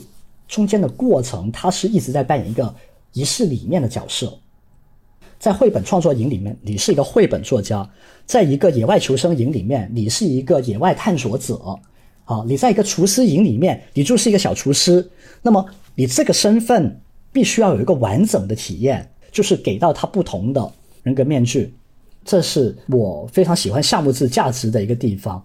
[0.48, 2.74] 中间的过程，它是一直在扮演一个
[3.14, 4.38] 仪式里面的角色。
[5.38, 7.82] 在绘本创作营里面，你是一个绘本作家；
[8.24, 11.78] 在一个野外求生营里面，你是一个野外探索者。
[12.24, 15.06] 啊，你在一个厨师营里面，你就是一个小厨师。
[15.42, 15.62] 那么
[15.94, 16.98] 你这个身份
[17.30, 21.74] 必须要有一个完整的体验，就是给到他不同的人格面具。
[22.24, 25.44] 这是我非常喜欢项目制价值的一个地方。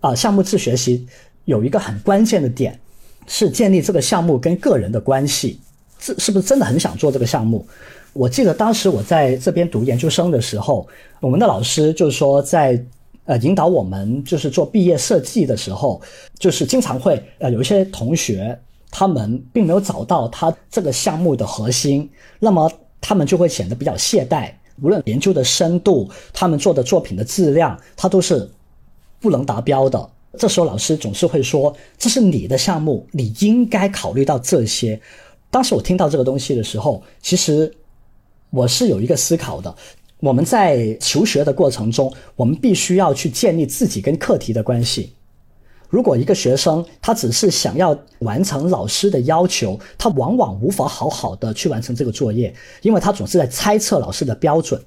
[0.00, 1.06] 啊，项目制学习
[1.44, 2.80] 有一个很关键的点，
[3.26, 5.60] 是建立这个项目跟个人的关系，
[6.04, 7.66] 是是不是真的很想做这个项目？
[8.12, 10.86] 我记得当时我在这边读研究生的时候，
[11.20, 12.78] 我们的老师就是说，在
[13.24, 16.02] 呃引导我们就是做毕业设计的时候，
[16.38, 18.58] 就是经常会呃有一些同学
[18.90, 24.50] 他们并没有找到他这个项目的核心，那么他们就会显得比较懈怠，
[24.82, 28.46] 无论研究的深度，他们做的作品的质量，他都是。
[29.20, 35.00] 不能达标的，这时候老师总是会说：“这是你的项目，你应该考虑到这些。”
[35.54, 37.72] 当时我听到这个东西的时候，其实
[38.50, 39.72] 我是有一个思考的。
[40.18, 45.12] 我们在求学的过程中，我们必须要去建立自己跟课题的关系。
[45.88, 52.52] 如果一个学生他只是想要完成老师的要求，他往往无法好好的去完成这个作业，
[52.82, 54.82] 因为他总是在猜测老师的标准。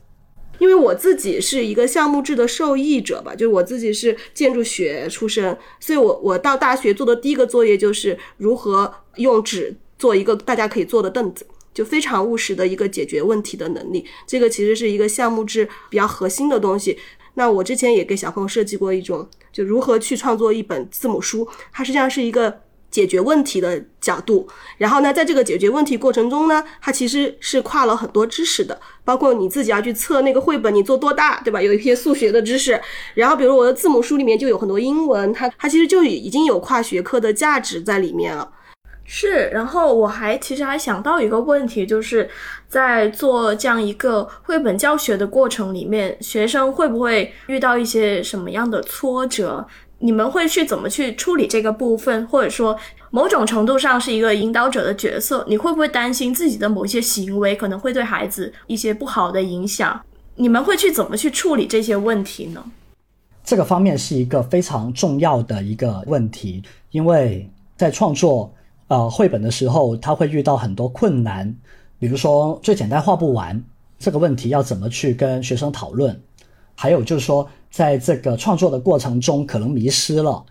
[0.60, 14.06] 因为我自己是一个项目制的受益者吧，就是我自己是建筑学出身，所以我我到大学做的第一个作业就是如何用纸做一个大家可以坐的凳子，就非常务实的一个解决问题的能力。
[14.26, 16.98] 这个其实是一个项目制比较核心的东西。
[17.36, 24.48] 那我之前也给小朋友设计过一种，就如何去创作一本字母书，它实际上是一个解决问题的角度。
[24.80, 31.62] 然后呢，在这个解决问题过程中呢，它其实是跨了很多知识的，包括你自己要去测那个绘本你做多大，对吧？
[31.62, 32.82] 有一些数学的知识。
[33.14, 38.52] 然后比如我的字母书里面就有很多英文，它它其实就已经有跨学科的价值在里面了。
[39.10, 42.30] 是，然后我还其实还想到一个问题，就是
[42.68, 49.66] 在做这样一个绘本教学的过程里面，学生会不会遇到一些什么样的挫折？
[50.00, 52.28] 你们会去怎么去处理这个部分？
[52.28, 52.78] 或者说，
[53.10, 60.00] 某种程度上是一个引导者的角色，你会不会担心自己的某些行为可能会对孩子一些不好的影响？
[60.36, 62.62] 你们会去怎么去处理这些问题呢？
[63.46, 68.54] 这个方面是一个非常重要的一个问题，因为在创作。
[68.88, 71.54] 呃，绘本的时候，他会遇到很多困难，
[72.00, 73.62] 比如说最简单画不完
[74.00, 76.18] 这个问题要怎么去跟学生讨论，
[76.74, 80.46] 还有就是说，在这个创作的过程中可能迷失了，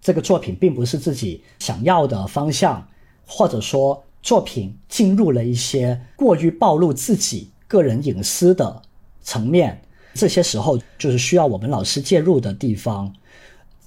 [0.00, 2.86] 这个作品并不是自己想要的方向，
[3.26, 8.82] 或者说作品进入了一些过于暴露自己个人隐私的
[9.20, 9.82] 层面，
[10.14, 13.12] 这些时候就是需要我们老师介入的地方。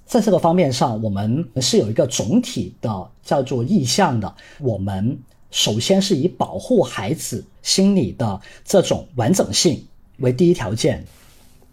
[0.06, 4.36] 在这个方面上，我们是有一个总体的叫做意向的。
[4.60, 5.18] 我们
[5.50, 9.86] 首先是以保护孩子心理的这种完整性
[10.18, 11.04] 为第一条件，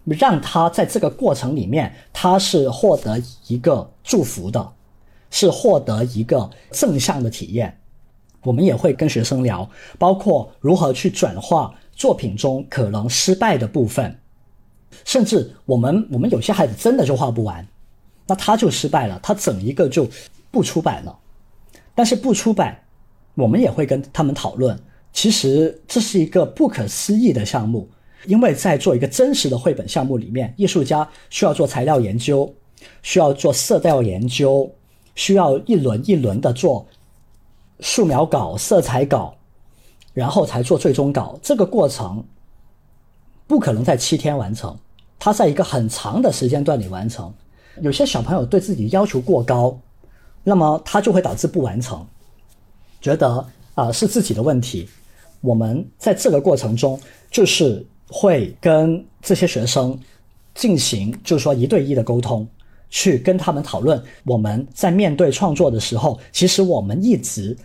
[0.05, 4.72] 让他在这个过程里面，他是获得一个祝福的，
[5.31, 7.76] 是获得一个正向的体验。
[8.43, 9.68] 我们也会跟学生聊，
[9.99, 14.18] 包括如何去转化作品中可能失败的部分，
[15.05, 17.66] 甚至我们我们有些孩子真的就画不完。
[18.31, 20.09] 那他就失败了，他整一个就
[20.53, 21.18] 不出版了。
[21.97, 22.81] 但是不出版，
[23.35, 24.78] 我们也会跟他们讨论。
[25.12, 27.89] 其实这是一个不可思议的项目，
[28.26, 32.55] 因为在做一个真实的绘本项目里面，艺术家需要做材料研究，
[33.03, 34.72] 需要做色调研究，
[35.16, 36.87] 需要一轮一轮的做
[37.81, 39.35] 素描稿、色彩稿，
[40.14, 41.37] 然后才做最终稿。
[41.43, 42.24] 这个过程
[43.49, 44.78] 不可能在七天完成，
[45.18, 47.35] 它在一个很长的时间段里完成。
[47.81, 49.79] 有些小朋友对自己要求过高，
[50.43, 52.05] 那么他就会导致不完成，
[53.01, 54.89] 觉得啊是自己的问题。
[55.41, 57.01] 我们在这个过程中，
[57.31, 59.99] 就是会跟这些学生
[60.55, 62.47] 进行，就是说一对一的沟通，
[62.91, 64.03] 去跟他们讨论。
[64.25, 67.57] 我们在面对创作的时候，其实我们一直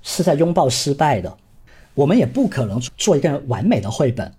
[0.00, 1.36] 是在拥抱失败的。
[1.94, 4.32] 我们也不可能做一个完美的绘本。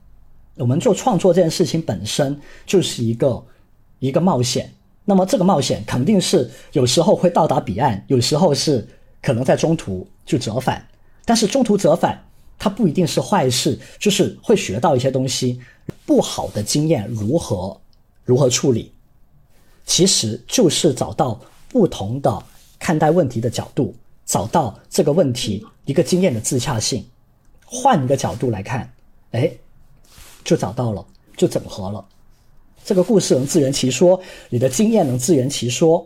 [0.56, 3.44] 我们做创作这件事情本身就是一个。
[4.02, 4.74] 一个冒险，
[5.06, 8.86] 那么这个冒险肯定是有时候会到达彼岸，有时候是
[9.22, 10.86] 可能在中途就折返。
[11.24, 12.20] 但是中途折返，
[12.58, 15.62] 它不一定是坏事，就是会学到一些东西。
[16.04, 17.80] 不好的经验如何
[18.26, 18.92] 如何处理，
[19.86, 21.40] 其实就是找到
[21.70, 22.44] 不同的
[22.80, 23.96] 看待问题的角度，
[24.26, 27.06] 找到这个问题一个经验的自洽性，
[27.66, 28.92] 换一个角度来看，
[29.32, 29.52] 哎，
[30.44, 31.06] 就找到了，
[31.38, 32.04] 就整合了。
[32.92, 34.20] 这个故事能自圆其说，
[34.50, 36.06] 你的经验能自圆其说，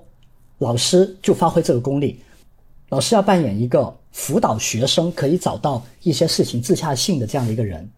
[0.59, 2.19] 老师就发挥这个功力。
[2.89, 7.89] 老师要扮演一个辅导学生可以找到一些事情自洽性的这样的一个人，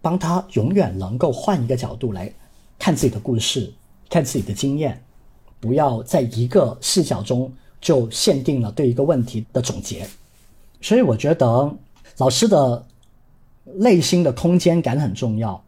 [0.00, 2.32] 帮他永远能够换一个角度来
[2.78, 3.70] 看自己的故事，
[4.08, 4.98] 看自己的经验，
[5.60, 10.08] 不要在一个视角中就限定了对一个问题的总结。
[10.80, 11.76] 所以我觉得
[12.16, 12.86] 老师的
[13.74, 15.62] 内心的空间感很重要。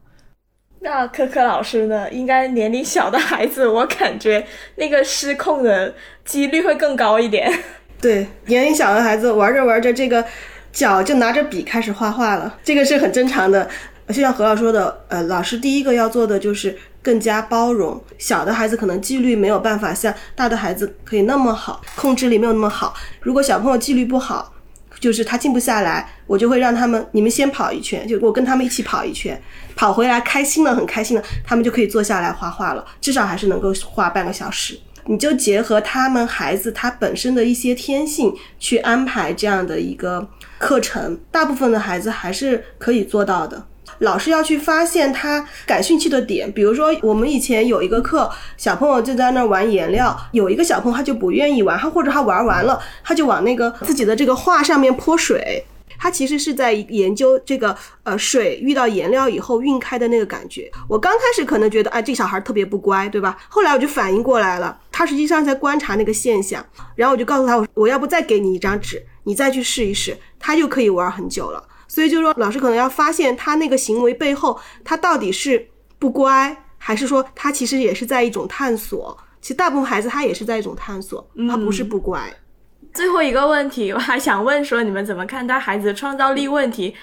[0.87, 2.09] 那科科老师呢？
[2.13, 5.93] 应该年龄小的孩子，我感觉那个失控的
[6.25, 7.53] 几率会更高一点。
[8.01, 10.25] 对，年龄小的孩子玩着玩着，这个
[10.73, 13.69] 脚就拿着笔开始画画了，这个是很正常的。
[14.07, 22.95] 就像何老师说的，呃，老师第一个要做的就是更加包容小的孩子，可能纪律没有办法像大的孩子可以那么好，控制力没有那么好。
[23.21, 24.53] 如果小朋友纪律不好，
[24.99, 29.41] 就是他静不下来，我就会让他们，你们先跑一圈，就我跟他们一起跑一圈。
[29.75, 34.79] 跑回来开心了，很开心了，他们就可以坐下来画画了，至少还是能够画半个小时。
[35.05, 40.29] 你就结合他们孩子他本身的一些天性去安排这样的一个
[40.59, 43.67] 课程，大部分的孩子还是可以做到的。
[43.99, 46.51] 老师要去发现他感兴趣的点。
[46.53, 55.65] 比如说，我们以前有一个课，小朋友就在那玩颜料，有一个小朋友他就不愿意玩，他或者他玩完了，他就往那个自己的这个画上面泼水。
[55.99, 60.71] 他其实是在研究这个呃水遇到颜料以后晕开的那个感觉。
[60.87, 63.39] 我刚开始可能觉得哎这小孩特别不乖，对吧？
[63.49, 66.63] 后来我就反应过来了，他实际上在观察那个现象。
[66.95, 71.65] 然后我就告诉他，我我要不再给你一张纸，你再去试一试，他就可以玩很久了。
[71.89, 75.69] 所以就是说，老师可能要发现他那个行为背后，他到底是
[75.99, 79.17] 不乖，还是说他其实也是在一种探索？
[79.41, 82.21] 其实大部分孩子他也是在一种探索，他不是不乖。
[82.93, 86.95] 最后一个问题，我还想问说，你们怎么看待孩子的创造力问题？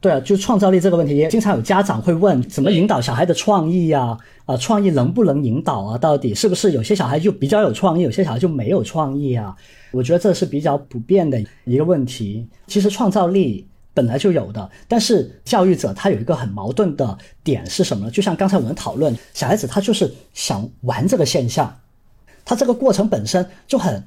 [0.00, 4.16] 对啊，就创造力这个问题，也经常有家长会问，怎么引导小孩的创意呀？
[4.46, 5.96] 啊，创意能不能引导啊？
[5.96, 9.54] 到底是不是有些小孩就比较有创意，有些小孩就没有创意啊？
[9.92, 12.48] 我觉得这是比较普遍的一个问题。
[12.66, 18.10] 其实创造力本来就有的，但是教育者他有一个很矛盾的点是什么呢？
[18.10, 21.78] 就像刚才我们讨论，小孩子他就是想玩这个现象，
[22.44, 24.02] 他这个过程本身就很。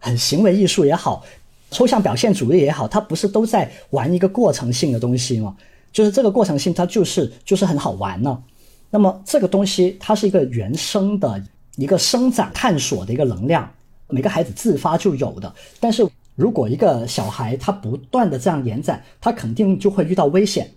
[0.00, 1.24] 很行为艺术也好，
[1.70, 5.56] 抽象表现主义也好，他不是都在玩一个过程性的东西吗？
[5.94, 8.38] 就是这个过程性，它就是就是很好玩呢。
[8.90, 11.42] 那么这个东西，它是一个原生的
[11.76, 13.66] 一个生长探索的一个能量，
[14.08, 15.50] 每个孩子自发就有的。
[15.80, 20.70] 但是如果一个小孩他不断的这样延展，他肯定就会遇到危险，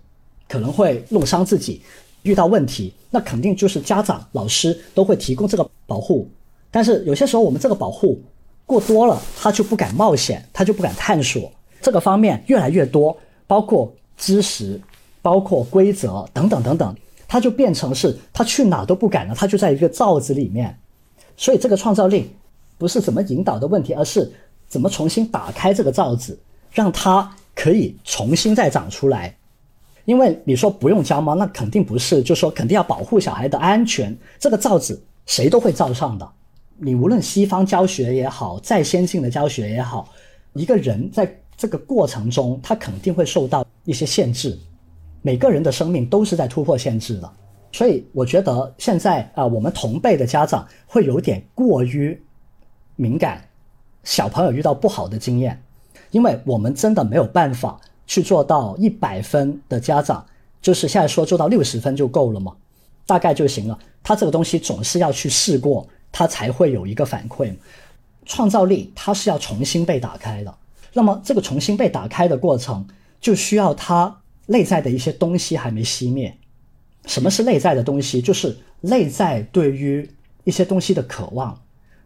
[0.48, 1.82] 可能会弄伤自己，
[2.22, 6.30] 遇到问题，那肯定就是家长、老师都会提供这个保护。
[6.70, 8.20] 但是有些时候我们这个保护。
[8.66, 11.50] 过多了，他就不敢冒险，他就不敢探索。
[11.80, 14.78] 这个方面越来越多，包括知识，
[15.22, 16.94] 包括规则等等等等，
[17.26, 20.78] 他就变成是他去哪都不敢了，他就在一个罩子里面。
[21.34, 22.30] 所以这个创造力
[22.76, 24.30] 不是怎么引导的问题，而是
[24.68, 26.38] 怎么重新打开这个罩子，
[26.70, 29.34] 让它可以重新再长出来。
[30.04, 31.34] 因为你说不用教吗？
[31.34, 34.16] 那肯定不是，就说肯定要保护小孩的安全。
[34.38, 36.26] 这个罩子谁都会罩上的。
[36.78, 40.08] 你无论西方教学也好，再先进的教学也好，
[40.52, 44.56] 一个人在这个过程中，他肯定会受到一些限制。
[45.20, 47.30] 每个人的生命都是在突破限制的，
[47.72, 52.18] 所以我觉得现在啊，我们同辈的家长会有点过于
[52.94, 53.44] 敏感，
[54.08, 55.62] 小朋友遇到不好的经验，
[56.12, 60.24] 因为我们真的没有办法去做到一百分的家长，
[60.62, 62.56] 就是现在说做到六十分就够了嘛，
[63.04, 63.78] 大概就行了。
[64.02, 65.86] 他这个东西总是要去试过。
[66.10, 67.54] 他才会有一个反馈，
[68.24, 70.54] 创造力它是要重新被打开的。
[70.94, 72.86] 那么这个重新被打开的过程，
[73.20, 76.34] 就需要他内在的一些东西还没熄灭。
[77.04, 78.22] 什么是内在的东西？
[78.22, 80.10] 就是内在对于
[80.44, 81.60] 一些东西的渴望，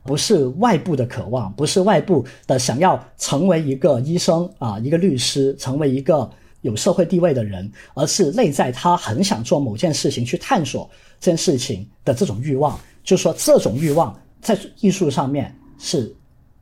[0.04, 6.28] 不是外部的渴望，不是外部的想要成为一个医生啊，一个律师，成为一个
[6.62, 10.90] 有社会地位的人，而是内在他很想做某件事情，去探索
[11.20, 12.78] 这件事情的这种欲望。
[13.04, 16.12] 就说这种欲望在艺术上面是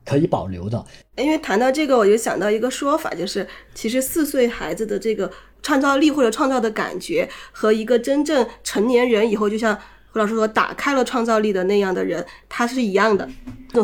[0.05, 0.85] 可以保留的，
[1.17, 5.31] 因为谈到这个，我就想到一个说法，就是其实四岁孩子的这个
[5.63, 9.79] 创造力或者创造的感觉，和一个真正成年人以后，就像。
[10.13, 13.29] 何老师说，打开了创造力的那样的人，他是一样的。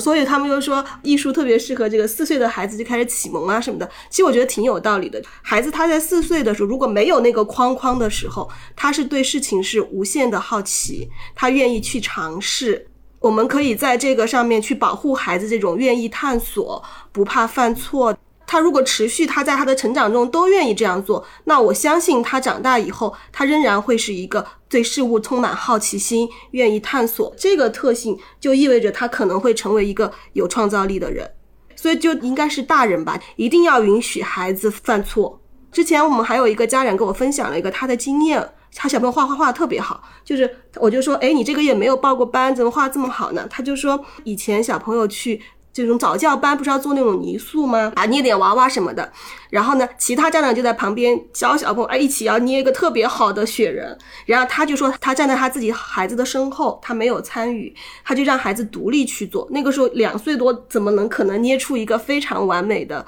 [0.01, 3.89] 所以他们就说，艺术特别适合这个四岁的孩子就开始启蒙啊什么的。
[4.11, 5.23] 其实我觉得挺有道理的。
[5.43, 12.89] 孩子他在四岁的时候，如果没有那个框框的时候，他是对事情是无限的好奇，他愿意去尝试。
[13.21, 18.17] 我们可以在这个上面去保护孩子这种愿意探索、不怕犯错。
[18.47, 31.29] 他如果持续，他在他的成长中都愿意这样做，那我相信他长大以后，他仍然会是一个对事物充满好奇心、愿意探索这个特性，就意味着他可能会成为一个有创造力的人。
[31.75, 35.41] 所以就应该是大人吧，一定要允许孩子犯错。
[35.73, 43.47] 之前我们还有一个家长跟我分享了一个他的经验，他小朋友画画画特别好，就是我就说，哎，你这个月没有报过班，怎么画这么好呢？
[43.51, 45.43] 他就说以前小朋友去。
[45.77, 47.93] 这种早教班不是要做那种泥塑吗？
[47.97, 49.13] 啊，捏点娃娃什么的。
[49.51, 53.97] 然后呢，其他家长就在旁边教小朋友，哎，一起要捏一个特别好的雪人。
[54.25, 59.47] 然后他就说，他站在他自己孩子的身后，他没有参与，他就让孩子独立去做。
[59.51, 63.05] 那个时候两岁多，怎么能可能捏出一个非常完美的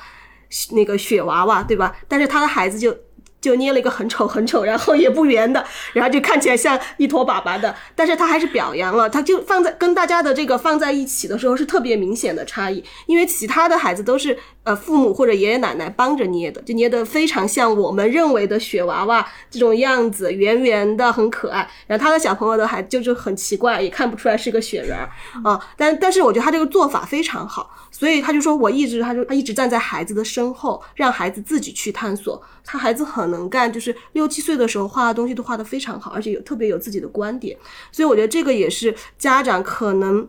[0.72, 1.96] 那个雪娃娃，对吧？
[2.06, 2.94] 但是他的孩子就。
[3.40, 25.08] 就捏了一个很丑很丑，然后也不圆的，然后就看起来像一坨粑粑的，但是他还是表扬了，他就放在跟大家的这个放在一起的时候是特别明显的差异，因为其他的孩子都是呃父母或者爷爷奶奶帮着捏的，就捏得非常像我们认为的雪娃娃这种样子，圆圆的很可爱，然后他的小朋友的孩子就是很奇怪，也看不出来是个雪人儿。
[25.44, 33.28] 啊，但但是我觉得他这个做法非常好，所以他就说我一直他就他一直站在孩子的身后，让孩子自己去探索，他孩子很。
[33.28, 37.54] 能干，就是六七岁的时候画的东西都画得非常好，而且有特别有自己的观点。
[37.92, 40.26] 所以我觉得这个也是家长可能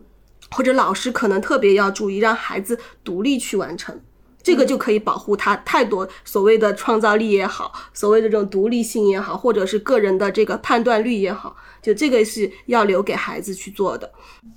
[0.50, 3.98] 或者老师可能特别要注意，让孩子独立去完成。
[4.42, 14.10] 这个就可以保护他太多所谓的创造力也好，所谓的这种独立性也好，或者是个人的这个判断力也好，就这个是要留给孩子去做的。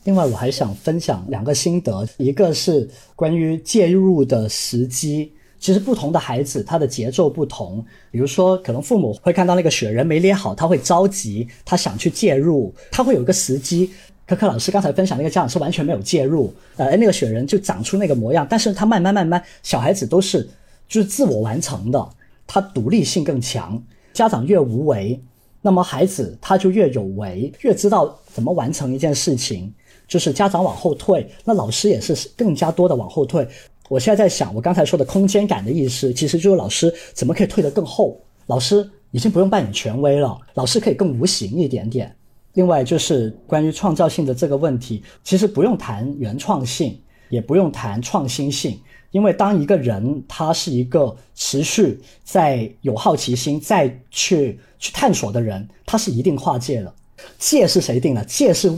[0.05, 5.33] 另外，我还想分享两个心得，一个是关于介入的时机。
[5.59, 13.89] 其实不同的孩子他的节奏不同，比如说可能父母会看到那个雪人没捏好，他会着急，他想去介入，他会有一个时机。
[14.25, 20.47] 可可老师刚才分享那个家长是完全没有介入，呃，那个雪人就长出那个模样，但是他慢慢慢慢，小孩子都是
[20.87, 22.09] 就是自我完成的，
[22.47, 23.81] 他独立性更强。
[24.13, 25.21] 家长越无为，
[25.61, 29.73] 那么孩子他就越有为，越知道怎么完成一件事情。
[30.05, 33.47] 就是家长往后退，那老师也是更加多的往后退。
[33.89, 38.21] 我现在在想，我刚才说的空间感的意思，其实就是老师怎么可以退得更后？
[38.47, 42.13] 老师已经不用扮演权威了，老师可以更无形一点点。
[42.53, 46.99] 另外就是关于创造性的这个问题，其实不用谈原创性，
[47.29, 48.79] 也不用谈创新性，
[49.11, 56.93] 因为当一个人他是一个持续在有好奇心再去去探索的人，他是一定跨界的。
[57.39, 58.23] 界是谁定的？
[58.25, 58.71] 界是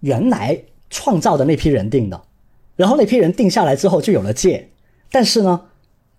[0.00, 0.56] 原来
[0.90, 2.22] 创造的那批人定的，
[2.76, 4.68] 然后那批人定下来之后就有了界。
[5.10, 5.60] 但是呢，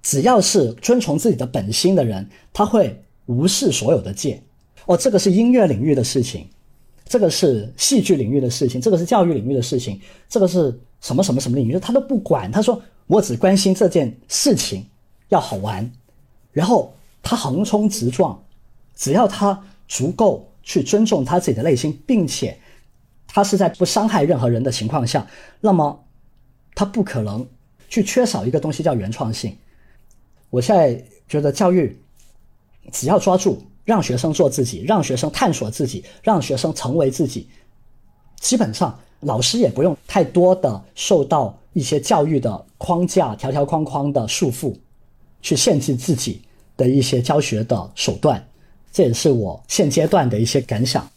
[0.01, 4.41] 只要是遵从自己的本心的人，他会无视所有的界。
[4.87, 6.47] 哦，这个是音乐领域的事情。
[7.09, 12.51] 这个是戏剧领域的事情，这个是教育领域的事情，这个是什么什么什么领域，他都不管。
[12.51, 14.85] 他说我只关心这件事情
[15.29, 15.89] 要好玩，
[16.51, 16.93] 然后
[17.23, 18.43] 他横冲直撞，
[18.95, 22.57] 只要他足够去尊重他自己的内心，并且
[23.25, 25.25] 他是在不伤害任何人的情况下，
[25.61, 26.05] 那么
[26.75, 27.47] 他不可能
[27.87, 29.55] 去缺少一个东西叫原创性。
[30.49, 31.97] 我现在觉得教育
[32.91, 33.63] 只要抓住。
[33.87, 37.47] 让学生做自己，让学生探索自己，让学生成为自己。
[38.41, 44.75] 基本上，老师也不用太多的受到一些教育的框架、条条框框的束缚，
[45.41, 46.41] 去限制自己
[46.75, 48.45] 的一些教学的手段。
[48.91, 51.09] 这也是我现阶段的一些感想。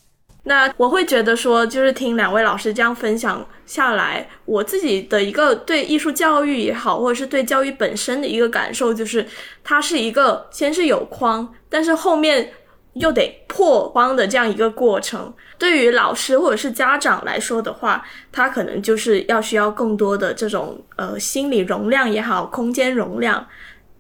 [0.45, 9.27] 那我会觉得说，就是听两位老师这样分享下来，我自己的一个对艺术教育也好，或者是对教育本身的一个感受，就是
[9.65, 12.49] 它是一个先是有框，但是后面。
[12.95, 23.47] 又得破框的这样一个过程，对于老师或者是家长来说的话，他可能就是要需要更多的这种呃心理容量也好，空间容量，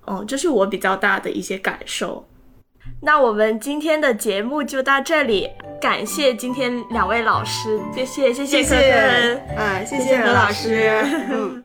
[0.04, 2.26] 哦，这是我比较大的一些感受。
[3.02, 5.48] 那我们今天的节目就到这里，
[5.80, 11.62] 感谢今天两位老师，谢谢谢谢谢谢，哎，谢谢何老师。